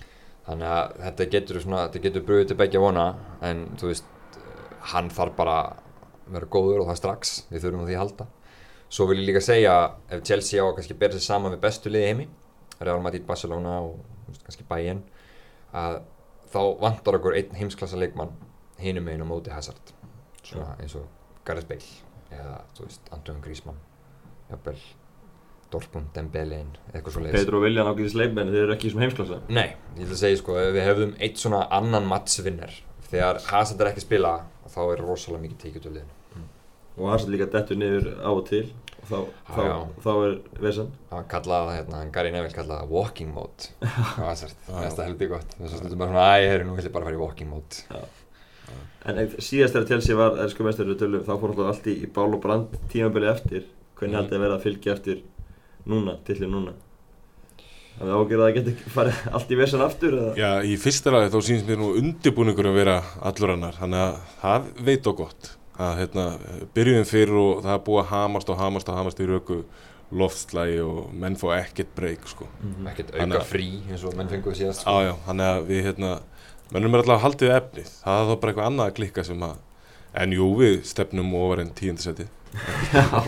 Þannig 0.47 0.67
að 0.77 0.95
þetta 1.03 1.27
getur 1.35 1.61
svona, 1.61 1.81
þetta 1.87 2.03
getur 2.07 2.25
bröðið 2.29 2.47
til 2.47 2.57
begja 2.63 2.79
vona, 2.79 3.05
en 3.41 3.65
þú 3.77 3.91
veist, 3.91 4.05
hann 4.91 5.09
þarf 5.13 5.35
bara 5.37 5.55
að 5.61 6.35
vera 6.35 6.51
góður 6.51 6.83
og 6.83 6.91
það 6.91 6.99
strax, 7.01 7.33
við 7.51 7.65
þurfum 7.65 7.87
því 7.87 7.95
að 7.97 8.01
halda. 8.03 8.27
Svo 8.91 9.07
vil 9.07 9.19
ég 9.21 9.29
líka 9.29 9.41
segja, 9.43 9.75
ef 10.11 10.23
Chelsea 10.27 10.63
á 10.63 10.65
að 10.67 10.75
kannski 10.79 10.97
bera 10.99 11.15
sig 11.15 11.23
saman 11.25 11.53
við 11.55 11.63
bestu 11.63 11.91
liði 11.91 12.09
heimi, 12.09 12.27
Real 12.81 13.01
Madrid, 13.03 13.25
Barcelona 13.27 13.77
og 13.85 13.99
kannski 14.43 14.65
Bayern, 14.67 15.03
að 15.71 16.01
þá 16.51 16.61
vantar 16.81 17.19
okkur 17.19 17.37
einn 17.39 17.55
heimsklassa 17.55 17.99
leikmann 17.99 18.33
hinum 18.81 19.07
á 19.07 19.25
móti 19.27 19.53
Hazard. 19.53 19.93
Svona 20.43 20.73
eins 20.81 20.97
og 20.99 21.07
Gareth 21.47 21.69
Bale, 21.69 21.93
eða 22.33 22.57
þú 22.75 22.87
veist, 22.87 23.13
Antoine 23.15 23.43
Griezmann, 23.43 23.79
jafnvel, 24.49 24.81
Dortmund, 25.71 26.09
Dembele, 26.15 26.65
eitthvað 26.91 27.13
svo 27.15 27.23
leiðis. 27.23 27.37
Pedro 27.37 27.61
og 27.61 27.63
Viljan 27.63 27.87
ágæðis 27.87 28.15
leikmenn, 28.19 28.51
þeir 28.51 28.65
eru 28.65 28.75
ekki 28.75 28.91
sem 28.91 29.03
heimsklassa. 29.05 29.39
Nei, 29.47 29.69
ég 29.95 30.09
vil 30.09 30.19
segja 30.19 30.41
sko, 30.41 30.57
ef 30.59 30.73
við 30.75 30.87
hefðum 30.89 31.13
eitt 31.23 31.39
svona 31.39 31.61
annan 31.71 32.09
mattsvinner 32.11 32.73
þegar 33.11 33.39
Hazard 33.51 33.81
er 33.85 33.91
ekki 33.91 34.03
spila 34.05 34.33
þá 34.71 34.79
er 34.93 35.01
rosalega 35.05 35.43
mikið 35.45 35.59
tekið 35.65 35.83
til 35.85 35.91
liðinu. 35.97 36.17
Og 37.01 37.07
Hazard 37.11 37.31
líka 37.33 37.47
dettur 37.51 37.77
niður 37.79 38.07
á 38.19 38.29
og 38.31 38.41
til 38.49 38.65
og 39.01 39.07
þá, 39.09 39.15
Já, 39.17 39.53
þá, 39.55 39.61
já. 39.65 39.75
þá 40.03 40.09
er 40.25 40.33
vesinn. 40.61 40.89
Það 41.09 41.21
kallaði 41.33 41.67
það, 41.67 41.75
hérna, 41.79 41.99
hann 42.01 42.11
Gary 42.17 42.31
Neville 42.35 42.53
kallaði 42.57 42.83
það 42.83 42.91
walking 42.95 43.31
mode 43.33 43.69
Hazard, 44.21 44.55
Já. 44.67 44.71
það 44.73 44.85
er 44.89 44.95
það 44.97 45.07
heldur 45.09 45.31
gott. 45.31 45.55
Þess 45.57 45.71
að 45.73 45.79
stundum 45.81 46.01
bara 46.03 46.11
svona, 46.11 46.25
æ, 46.37 46.49
herru, 46.51 46.67
nú 46.67 46.75
vil 46.77 46.85
ég 46.89 46.93
bara 46.97 47.07
fara 47.09 47.17
í 47.17 47.21
walking 47.23 47.49
mode. 47.51 48.01
En 49.09 49.17
ef- 49.23 49.37
síðast 49.41 49.73
þegar 49.73 49.87
Chelsea 49.89 50.15
var 50.19 50.37
elsku 50.43 50.63
mestur 50.67 50.85
við 50.91 50.99
tölum, 51.01 51.23
þá 51.25 51.31
fór 51.41 51.51
alltaf 51.55 51.71
allt 51.71 51.87
í, 51.89 51.95
í 52.05 52.09
bál 52.13 52.27
og 52.35 52.41
brand 52.43 52.75
tímabili 52.93 53.31
eftir. 53.31 53.63
Hvernig 53.97 54.13
Mm. 54.13 54.19
haldið 54.21 54.37
að 54.37 54.43
vera 54.45 54.57
að 54.59 54.63
fylgja 54.67 54.93
eftir 54.93 55.23
núna, 55.89 56.13
tillir 56.27 56.49
núna? 56.51 56.73
Það 58.01 58.09
er 58.09 58.17
ágjörð 58.17 58.41
að 58.41 58.47
það 58.47 58.55
geti 58.57 58.91
farið 58.95 59.17
allt 59.37 59.51
í 59.53 59.57
vesinn 59.59 59.81
aftur 59.85 60.15
eða? 60.17 60.31
Já, 60.41 60.49
í 60.65 60.75
fyrsta 60.81 61.11
lagi 61.13 61.29
þá 61.35 61.39
sýnst 61.47 61.67
mér 61.69 61.77
nú 61.81 61.89
undirbúningur 61.99 62.69
að 62.71 62.77
vera 62.79 62.95
allur 63.29 63.53
annar, 63.53 63.75
þannig 63.77 64.01
að 64.01 64.15
það 64.41 64.69
veit 64.87 65.09
og 65.11 65.17
gott. 65.21 65.51
Það, 65.77 65.93
hérna, 66.01 66.25
byrjuðum 66.75 67.07
fyrir 67.09 67.37
og 67.41 67.61
það 67.65 67.75
er 67.77 67.83
búið 67.85 68.01
að 68.01 68.09
hamast 68.15 68.49
og 68.53 68.59
hamast 68.61 68.89
og 68.91 68.97
hamast 68.99 69.21
í 69.21 69.27
röku 69.29 69.59
loftslægi 70.11 70.81
og 70.83 71.13
menn 71.15 71.37
fá 71.39 71.45
ekkert 71.61 71.93
breyk, 71.95 72.25
sko. 72.27 72.47
Ekkert 72.91 73.13
Þannig 73.15 73.37
auka 73.37 73.43
að- 73.45 73.51
frí 73.53 73.69
eins 73.89 74.03
og 74.03 74.17
menn 74.17 74.27
fenguðu 74.33 74.57
síðast. 74.59 74.83
Já, 74.83 75.07
já, 75.07 75.13
þannig 75.27 75.47
að 75.53 75.61
við, 75.69 75.81
hérna, 75.87 76.11
mennum 76.73 76.95
er 76.97 77.03
alltaf 77.05 77.21
haldið 77.23 77.47
við 77.47 77.55
efnið. 77.61 77.93
Það 78.03 78.19
er 78.19 78.27
þá 78.31 78.35
bara 78.41 78.51
eitthvað 78.53 78.69
annað 78.71 78.89
að 78.91 78.95
klikka 78.99 79.23
sem 79.29 79.45
að, 79.47 79.55
en 80.25 80.31
jú, 80.35 80.49
við 80.59 80.75
stefnum 80.91 81.33
ofar 81.39 81.59
en 81.63 81.71
tíundasæti. 81.79 82.27
Já, 82.91 83.21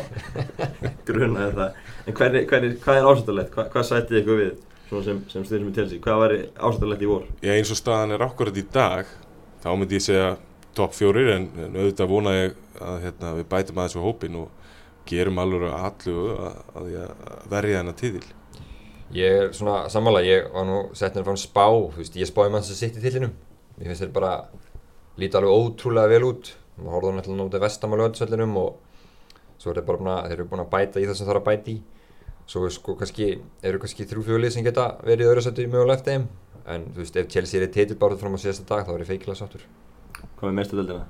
grunaði 1.08 1.56
það. 1.58 1.82
En 2.04 2.18
hvernig, 2.18 2.48
hvernig, 2.50 2.78
hvað 2.84 3.00
er 3.00 3.10
ásættalegt? 3.10 3.54
Hva, 3.56 3.68
hvað 3.72 3.88
sætið 3.90 4.20
ykkur 4.20 4.42
við 4.42 4.52
svona 4.90 5.06
sem, 5.06 5.22
sem 5.32 5.46
styrnum 5.48 5.72
í 5.72 5.76
Chelsea? 5.78 6.02
Hvað 6.04 6.24
væri 6.24 6.40
ásættalegt 6.58 7.06
í 7.06 7.10
vor? 7.12 7.30
Já, 7.40 7.54
eins 7.56 7.72
og 7.74 7.80
staðan 7.80 8.16
er 8.18 8.26
akkurat 8.26 8.60
í 8.60 8.66
dag, 8.74 9.14
þá 9.64 9.70
myndi 9.72 10.00
ég 10.00 10.06
segja 10.08 10.28
topp 10.76 10.98
fjórir, 10.98 11.32
en, 11.38 11.48
en 11.56 11.80
auðvitað 11.80 12.12
vona 12.12 12.36
ég 12.36 12.60
að 12.82 13.00
hérna, 13.08 13.34
við 13.40 13.50
bætum 13.54 13.80
aðeins 13.80 13.98
við 13.98 14.08
hópin 14.10 14.40
og 14.42 14.70
gerum 15.08 15.42
alveg 15.44 15.68
allu 15.78 16.18
að, 16.34 16.62
að, 16.80 16.94
að 17.04 17.52
verja 17.52 17.82
hennar 17.82 18.00
tíðil. 18.00 18.26
Ég 19.14 19.40
er 19.40 19.52
svona 19.54 19.84
sammála, 19.94 20.24
ég 20.26 20.48
var 20.52 20.66
nú 20.66 20.78
sett 20.98 21.14
nefnir 21.14 21.28
frá 21.30 21.42
spá, 21.42 21.66
þú 21.70 22.00
veist, 22.02 22.16
ég 22.18 22.30
spáði 22.30 22.54
mann 22.56 22.66
sem 22.66 22.80
sitt 22.80 22.98
í 22.98 23.04
tillinum. 23.04 23.36
Mér 23.78 23.92
finnst 23.92 24.06
þeir 24.06 24.14
bara 24.16 24.32
líta 25.22 25.38
alveg 25.40 25.54
ótrúlega 25.54 26.10
vel 26.10 26.26
út. 26.32 26.50
Maður 26.80 26.96
horfði 26.96 27.12
náttúrulega 27.18 27.44
nú 27.44 27.52
til 27.54 27.62
vestam 27.62 27.94
á 27.94 27.96
löðsvellinum 28.02 28.56
og 28.64 28.93
svo 29.64 29.72
er 29.72 29.82
bara 29.88 30.20
þeir 30.28 30.38
eru 30.38 30.48
búin 30.52 30.66
að 30.66 30.72
bæta 30.76 31.00
í 31.00 31.08
það 31.08 31.20
sem 31.20 31.30
þarf 31.30 31.42
að 31.42 31.50
bæta 31.50 31.72
í. 31.72 31.78
Svo 32.52 32.66
er 32.68 32.76
sko 32.76 32.98
kannski, 33.00 33.30
eru 33.64 33.80
kannski 33.80 34.08
þrjú 34.10 34.26
fjólið 34.28 34.56
sem 34.58 34.66
geta 34.66 34.90
verið 35.08 35.32
öðru 35.32 35.46
sættu 35.46 35.68
mögulega 35.72 36.02
eftir 36.02 36.18
þeim. 36.18 36.30
En 36.74 36.88
þú 36.92 37.04
veist, 37.04 37.20
ef 37.20 37.32
Chelsea 37.32 37.62
er 37.62 37.70
í 37.70 37.74
titilbárið 37.76 38.24
fram 38.24 38.36
á 38.36 38.40
síðasta 38.44 38.68
dag, 38.68 38.84
þá 38.88 38.96
er 38.98 39.04
ég 39.06 39.12
feikilega 39.14 39.40
sáttur. 39.40 39.64
Hvað 40.40 40.50
er 40.50 40.58
meistardöldina? 40.60 41.06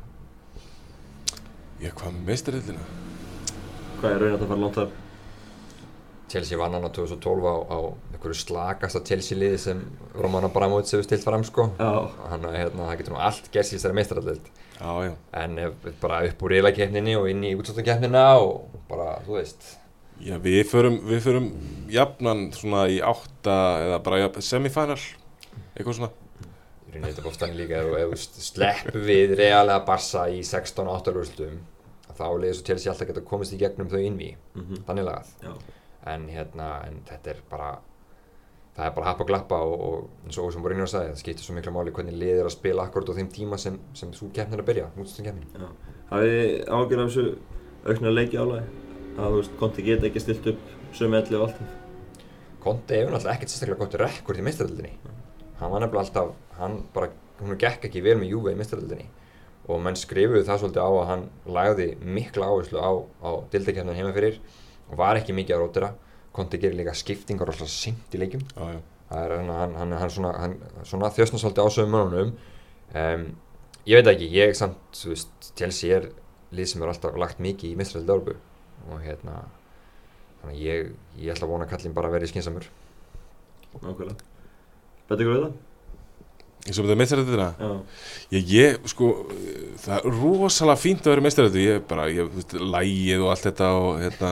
Já, 1.84 1.90
hvað 2.00 2.14
með 2.16 2.28
meistarillina? 2.30 2.84
Hvað 4.00 4.14
er 4.14 4.22
raun 4.22 4.36
að 4.36 4.44
það 4.44 4.52
fara 4.54 4.62
langt 4.62 4.78
þar? 4.78 4.92
Chelsea 6.32 6.58
vann 6.58 6.78
hann 6.78 6.86
á 6.88 6.92
2012 6.96 7.44
á, 7.44 7.56
á 7.68 7.78
einhverju 8.14 8.38
slagasta 8.40 9.02
Chelsea 9.06 9.38
liði 9.38 9.58
sem 9.60 9.82
Roman 10.16 10.48
Abramovich 10.48 10.94
hefur 10.94 11.04
stilt 11.04 11.26
fram 11.26 11.44
sko. 11.44 11.66
Að 11.84 12.46
hérna, 12.56 12.86
það 12.88 13.02
getur 13.02 13.16
nú 13.18 13.20
allt 13.20 13.50
gerst 13.52 13.74
í 13.74 13.78
þessari 13.78 13.98
meistarallild. 14.00 14.48
Já, 14.80 14.92
já. 15.06 15.14
En 15.44 15.56
bara 16.02 16.24
upp 16.28 16.44
úr 16.44 16.56
reylakeppninni 16.58 17.16
og 17.20 17.30
inn 17.32 17.44
í 17.46 17.54
útsáttakefnina 17.60 18.24
og 18.42 18.74
bara, 18.90 19.20
þú 19.28 19.38
veist, 19.40 19.78
Já, 20.24 20.38
við 20.40 20.62
förum, 20.70 21.00
við 21.10 21.22
förum 21.26 21.48
jafnan 21.92 22.46
svona 22.56 22.86
í 22.92 23.00
átta 23.04 23.56
eða 23.84 23.98
bara 24.06 24.20
jafn, 24.22 24.44
semifinal, 24.46 24.98
eitthvað 25.76 25.98
svona. 25.98 26.10
í 26.88 26.94
rauninni 26.94 27.10
þetta 27.10 27.24
bófstæðin 27.26 27.58
líka, 27.58 27.80
ef, 27.82 28.12
þú 28.14 28.44
sleppur 28.46 29.02
við 29.08 29.34
realega 29.40 29.80
Barca 29.88 30.28
í 30.30 30.44
16-8 30.46 31.16
úrslutum, 31.18 31.58
þá 32.14 32.26
leiðir 32.38 32.60
svo 32.60 32.68
Chelsea 32.70 32.92
alltaf 32.94 33.10
geta 33.10 33.24
komist 33.26 33.56
í 33.56 33.60
gegnum 33.64 33.90
þau 33.90 34.00
innví, 34.04 34.36
mhm, 34.56 34.84
þannig 34.88 35.08
lagað. 35.10 35.34
já. 35.44 35.54
En 36.14 36.28
hérna, 36.30 36.70
en 36.88 37.02
þetta 37.10 37.34
er 37.34 37.42
bara, 37.50 37.72
það 38.74 38.86
er 38.88 38.94
bara 38.96 39.10
happ 39.12 39.22
og 39.22 39.30
glappa 39.30 39.60
og, 39.68 39.82
og 39.88 40.28
eins 40.28 40.40
og 40.42 40.52
sem 40.54 40.64
Mourinho 40.64 40.88
sagði, 40.90 41.14
það 41.14 41.22
skiptir 41.22 41.46
svo 41.46 41.56
miklu 41.58 41.74
máli 41.76 41.94
hvernig 41.94 42.16
liðir 42.18 42.48
að 42.48 42.56
spila 42.56 42.88
akkurat 42.88 43.12
á 43.14 43.18
þeim 43.20 43.30
tíma 43.34 43.60
sem, 43.62 43.78
sem 43.98 44.14
þú 44.16 44.32
keppnir 44.34 44.64
að 44.64 44.70
byrja, 44.72 44.88
útsáttakefnin. 44.98 45.48
já. 45.54 45.68
Hafið 46.10 46.34
þið 46.34 46.74
ágjörð 46.74 47.04
af 47.04 47.12
þessu 47.12 47.26
aukna 47.86 48.14
leiki 48.14 48.40
álægi? 48.42 48.84
Að 49.14 49.28
þú 49.30 49.40
veist, 49.40 49.58
Konti 49.60 49.86
geta 49.86 50.10
ekki 50.10 50.24
stilt 50.24 50.48
upp 50.54 50.70
sömu 50.98 51.20
elli 51.20 51.38
og 51.38 51.48
alltaf? 51.48 51.76
Conte 52.64 52.98
hefur 52.98 53.14
náttúrulega 53.14 53.36
ekkert 53.38 53.54
sérstaklega 53.54 53.84
gott 53.84 53.98
rekord 54.02 54.40
í 54.40 54.46
meistaröldinni. 54.48 54.94
Hann 55.60 55.74
var 55.74 55.84
nefnilega 55.84 56.06
alltaf, 56.08 56.32
hann 56.58 56.80
bara, 56.96 57.12
hún 57.44 57.60
gekk 57.60 57.90
ekki 57.90 58.02
vel 58.06 58.16
með 58.22 58.34
Juve 58.34 58.54
í 58.56 58.58
meistaröldinni 58.58 59.10
og 59.64 59.80
menn 59.84 59.96
skrifuðu 59.96 60.44
það 60.48 60.64
svolítið 60.64 60.84
á 60.84 60.92
að 60.92 61.10
hann 61.12 61.26
lagði 61.56 61.88
mikla 62.04 62.50
áherslu 62.52 62.82
á, 62.84 62.92
á 63.24 63.30
dildakefnin 63.54 63.96
heima 63.96 64.16
fyrir 64.16 64.40
og 64.90 64.98
var 65.00 65.20
ekki 65.20 65.36
mikið 65.36 65.56
að 65.56 65.62
rótira. 65.64 65.92
Conte 66.34 66.58
gerir 66.62 66.80
líka 66.80 66.96
skiptingar 66.98 67.52
alltaf 67.54 67.70
sint 67.70 68.16
í 68.16 68.22
leikjum. 68.22 68.44
Já, 68.56 68.76
já. 68.76 68.82
Það 69.14 69.24
er 69.28 69.36
hann, 69.38 69.54
hann, 69.54 69.74
hann, 69.78 69.96
hann 70.02 70.12
svona, 70.12 70.34
hann, 70.42 70.56
svona 70.90 71.12
þjóstna 71.14 71.42
svolítið 71.42 71.68
á 71.68 71.70
sögum 71.76 71.94
mönnunum. 71.94 72.32
Um, 72.98 73.26
ég 73.86 74.00
veit 74.00 74.10
ekki, 74.14 74.30
ég 74.34 74.56
samt, 74.58 74.80
þú 74.98 75.12
veist, 75.14 75.52
Chelsea 75.60 76.00
er 76.00 76.08
lið 76.54 76.70
sem 76.70 76.84
er 76.84 76.92
alltaf 76.94 77.18
lagt 77.20 77.42
mikið 77.44 77.74
í 77.74 77.78
mistraldi 77.80 78.10
Dórbu 78.10 78.36
og 78.92 79.04
hérna 79.04 79.44
þannig 80.42 80.56
að 80.56 80.64
ég, 80.64 80.90
ég 81.24 81.34
ætla 81.34 81.48
að 81.48 81.54
vona 81.54 81.68
að 81.68 81.74
kallin 81.74 81.96
bara 81.96 82.12
verið 82.14 82.34
skinsamur 82.34 82.68
Nákvæmlega 83.74 84.18
Betur 85.10 85.24
ykkur 85.24 85.38
við 85.38 85.46
það? 85.46 85.62
eins 86.64 86.78
og 86.80 86.86
með 86.86 86.94
það 86.94 87.00
meistrættina 87.02 87.48
Já 87.60 87.72
ég, 88.36 88.52
ég, 88.54 88.78
sko, 88.92 89.10
það 89.84 89.98
er 89.98 90.20
rosalega 90.22 90.80
fínt 90.80 91.04
að 91.04 91.14
vera 91.14 91.26
meistrættu 91.26 91.64
ég 91.64 91.84
bara, 91.90 92.08
ég, 92.12 92.30
þú 92.30 92.40
veist, 92.42 92.56
lægið 92.76 93.26
og 93.26 93.34
allt 93.34 93.48
þetta 93.50 93.72
og 93.80 93.90
hérna, 94.04 94.32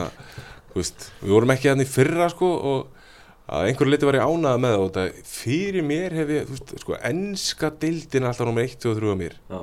veist 0.80 1.06
við 1.20 1.36
vorum 1.36 1.54
ekki 1.54 1.74
í 1.74 1.88
fyrra, 1.88 2.30
sko 2.32 2.50
og 2.72 2.98
að 3.52 3.68
einhverju 3.68 3.92
liti 3.92 4.08
var 4.08 4.18
ég 4.20 4.32
ánað 4.32 4.64
með 4.64 4.74
það 4.74 4.82
og 4.86 4.90
þetta 4.96 5.28
fyrir 5.28 5.86
mér 5.86 6.16
hef 6.16 6.32
ég, 6.32 6.48
þú 6.48 6.56
veist, 6.56 6.74
sko 6.80 6.98
enska 7.10 7.72
deildin 7.82 8.22
er 8.22 8.30
alltaf 8.30 8.48
nummer 8.48 8.64
1, 8.64 8.76
2 8.80 8.92
og 8.92 9.00
3 9.02 9.12
á 9.12 9.16
mér. 9.18 9.38
Já. 9.50 9.60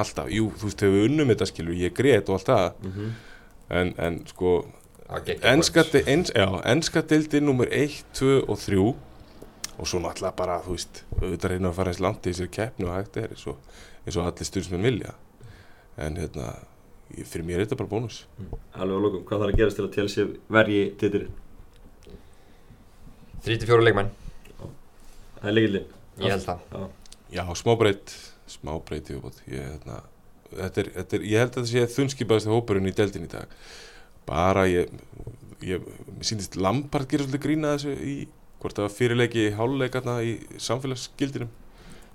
Alltaf, 0.00 0.30
jú, 0.30 0.50
þú 0.58 0.68
veist, 0.68 0.84
hefur 0.84 0.96
við 0.98 1.08
unnum 1.08 1.32
þetta 1.32 1.48
skilur, 1.50 1.78
ég 1.78 1.94
grét 1.96 2.28
og 2.28 2.38
allt 2.38 2.50
það. 2.50 2.72
Mm 2.84 3.10
en, 3.70 3.94
en 3.98 4.18
sko, 4.26 4.64
de, 5.26 5.36
ens, 5.46 6.90
deildin 7.10 7.46
nummer 7.46 7.70
1, 7.70 8.02
2 8.18 8.42
og 8.48 8.58
3 8.58 8.80
og 9.80 9.88
svo 9.88 10.00
náttúrulega 10.02 10.36
bara, 10.36 10.58
þú 10.64 10.76
veist 10.76 11.04
auðvitað 11.16 11.54
reyna 11.54 11.70
að 11.70 11.78
fara 11.78 11.92
eins 11.94 12.02
langt 12.04 12.26
í 12.26 12.34
þessari 12.34 12.52
keppni 12.52 12.88
og 12.88 12.96
hægt 12.98 13.16
er 13.16 13.30
eins 13.32 13.46
og, 13.48 13.78
eins 14.04 14.18
og 14.18 14.26
allir 14.26 14.48
stjórnsmenn 14.48 14.84
vilja. 14.84 15.14
En 16.00 16.18
hérna 16.20 16.50
fyrir 17.26 17.46
mér 17.46 17.60
er 17.60 17.66
þetta 17.66 17.78
bara 17.80 17.92
bónus. 17.92 18.24
Alveg 18.72 18.96
á 18.96 19.04
lókum, 19.04 19.24
hvað 19.28 19.44
þarf 19.44 19.54
að 19.54 19.60
gerast 19.60 19.80
til 19.80 19.86
að 19.86 19.94
Chelsea 19.98 20.28
verji 20.56 20.82
titilin? 21.00 21.32
34 23.46 23.86
leikmenn, 23.86 24.10
Það 25.40 25.48
er 25.48 25.56
líkildin 25.56 25.86
ég 26.20 26.34
held 26.34 26.44
það. 26.44 26.64
Já. 26.74 26.88
Já, 27.30 27.44
smá 27.56 27.72
breytt 27.80 28.16
smá 28.50 28.72
breytt 28.82 29.10
í 29.12 29.16
uppátt 29.16 29.38
ég, 29.46 29.62
hérna, 29.62 30.00
þetta 30.50 30.82
er, 30.82 30.90
þetta 30.96 31.16
er, 31.16 31.24
ég 31.30 31.44
held 31.44 31.54
að 31.54 31.60
þetta 31.60 31.70
sé 31.70 31.94
þunnskipaðasti 31.96 32.52
hópurinn 32.52 32.90
í 32.90 32.94
deildin 32.96 33.26
í 33.26 33.30
dag. 33.30 33.54
Bara 34.28 34.66
ég, 34.70 34.90
ég 35.64 35.86
mér 36.10 36.26
síndist 36.26 36.58
Lampard 36.60 37.08
gera 37.10 37.26
svolítið 37.26 37.44
grína 37.46 37.74
þessu 37.76 37.94
í 37.96 38.16
hvort 38.60 38.76
það 38.76 38.86
var 38.86 38.96
fyrirleiki 38.96 39.46
í 39.46 39.54
háluleikarna 39.56 40.18
í 40.26 40.34
samfélagsgildinum. 40.60 41.52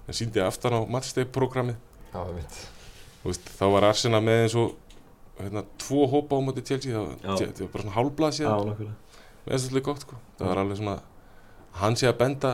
Það 0.06 0.20
síndi 0.20 0.44
aftan 0.44 0.78
á 0.78 0.82
Þú 3.24 3.32
veist, 3.32 3.48
þá 3.58 3.66
var 3.74 3.88
Arsenal 3.88 4.22
með 4.22 4.44
eins 4.44 4.58
og 4.62 4.76
hérna, 5.40 5.66
tvo 5.82 6.06
hópa 6.12 6.38
á 6.38 6.42
móti 6.46 6.64
Chelsea 6.66 6.94
það, 6.94 7.10
það 7.26 7.60
var 7.66 7.74
bara 7.74 7.84
svona 7.84 7.96
hálfblað 7.98 8.32
Já, 8.32 8.38
síðan 8.38 8.70
nákvæmlega. 8.70 8.96
Með 9.46 9.52
þess 9.56 9.66
að 9.66 9.76
þetta 9.76 9.86
gott 9.90 10.06
sko. 10.06 10.22
það 10.40 10.50
var 10.52 10.62
alveg 10.64 10.80
svona 10.80 10.96
hann 11.82 12.00
sé 12.00 12.10
að 12.10 12.18
benda 12.22 12.52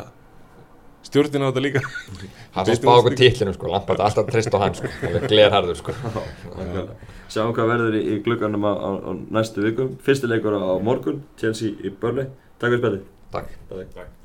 stjórnina 1.05 1.47
á 1.47 1.49
þetta 1.49 1.63
líka. 1.65 1.81
Hann 2.55 2.67
svo 2.67 2.75
hvað 2.83 2.99
okkur 3.01 3.15
títlinum 3.17 3.55
sko, 3.57 3.71
Lampard 3.73 4.03
alltaf 4.05 4.27
treyst 4.29 4.53
á 4.53 4.59
hann 4.61 4.77
sko, 4.77 4.91
alveg 5.07 5.25
glerharður 5.31 5.79
sko. 5.79 5.95
Nákvæmlega. 6.05 7.11
Sjáum 7.31 7.55
hvað 7.57 7.71
verður 7.73 7.97
í, 7.97 8.03
í 8.05 8.21
glugganum 8.25 8.67
á, 8.69 8.73
á, 8.77 8.89
á 9.01 9.11
næstu 9.33 9.65
vikum. 9.65 9.95
Fyrsti 10.05 10.29
leikur 10.29 10.57
á, 10.57 10.77
morgun 10.83 11.23
Chelsea 11.41 11.73
í 11.81 11.93
Burnley. 11.93 12.29
Takk 12.61 12.75
fyrir 12.77 12.81
spæði 12.83 13.05
Takk. 13.31 13.53
Takk 13.71 14.17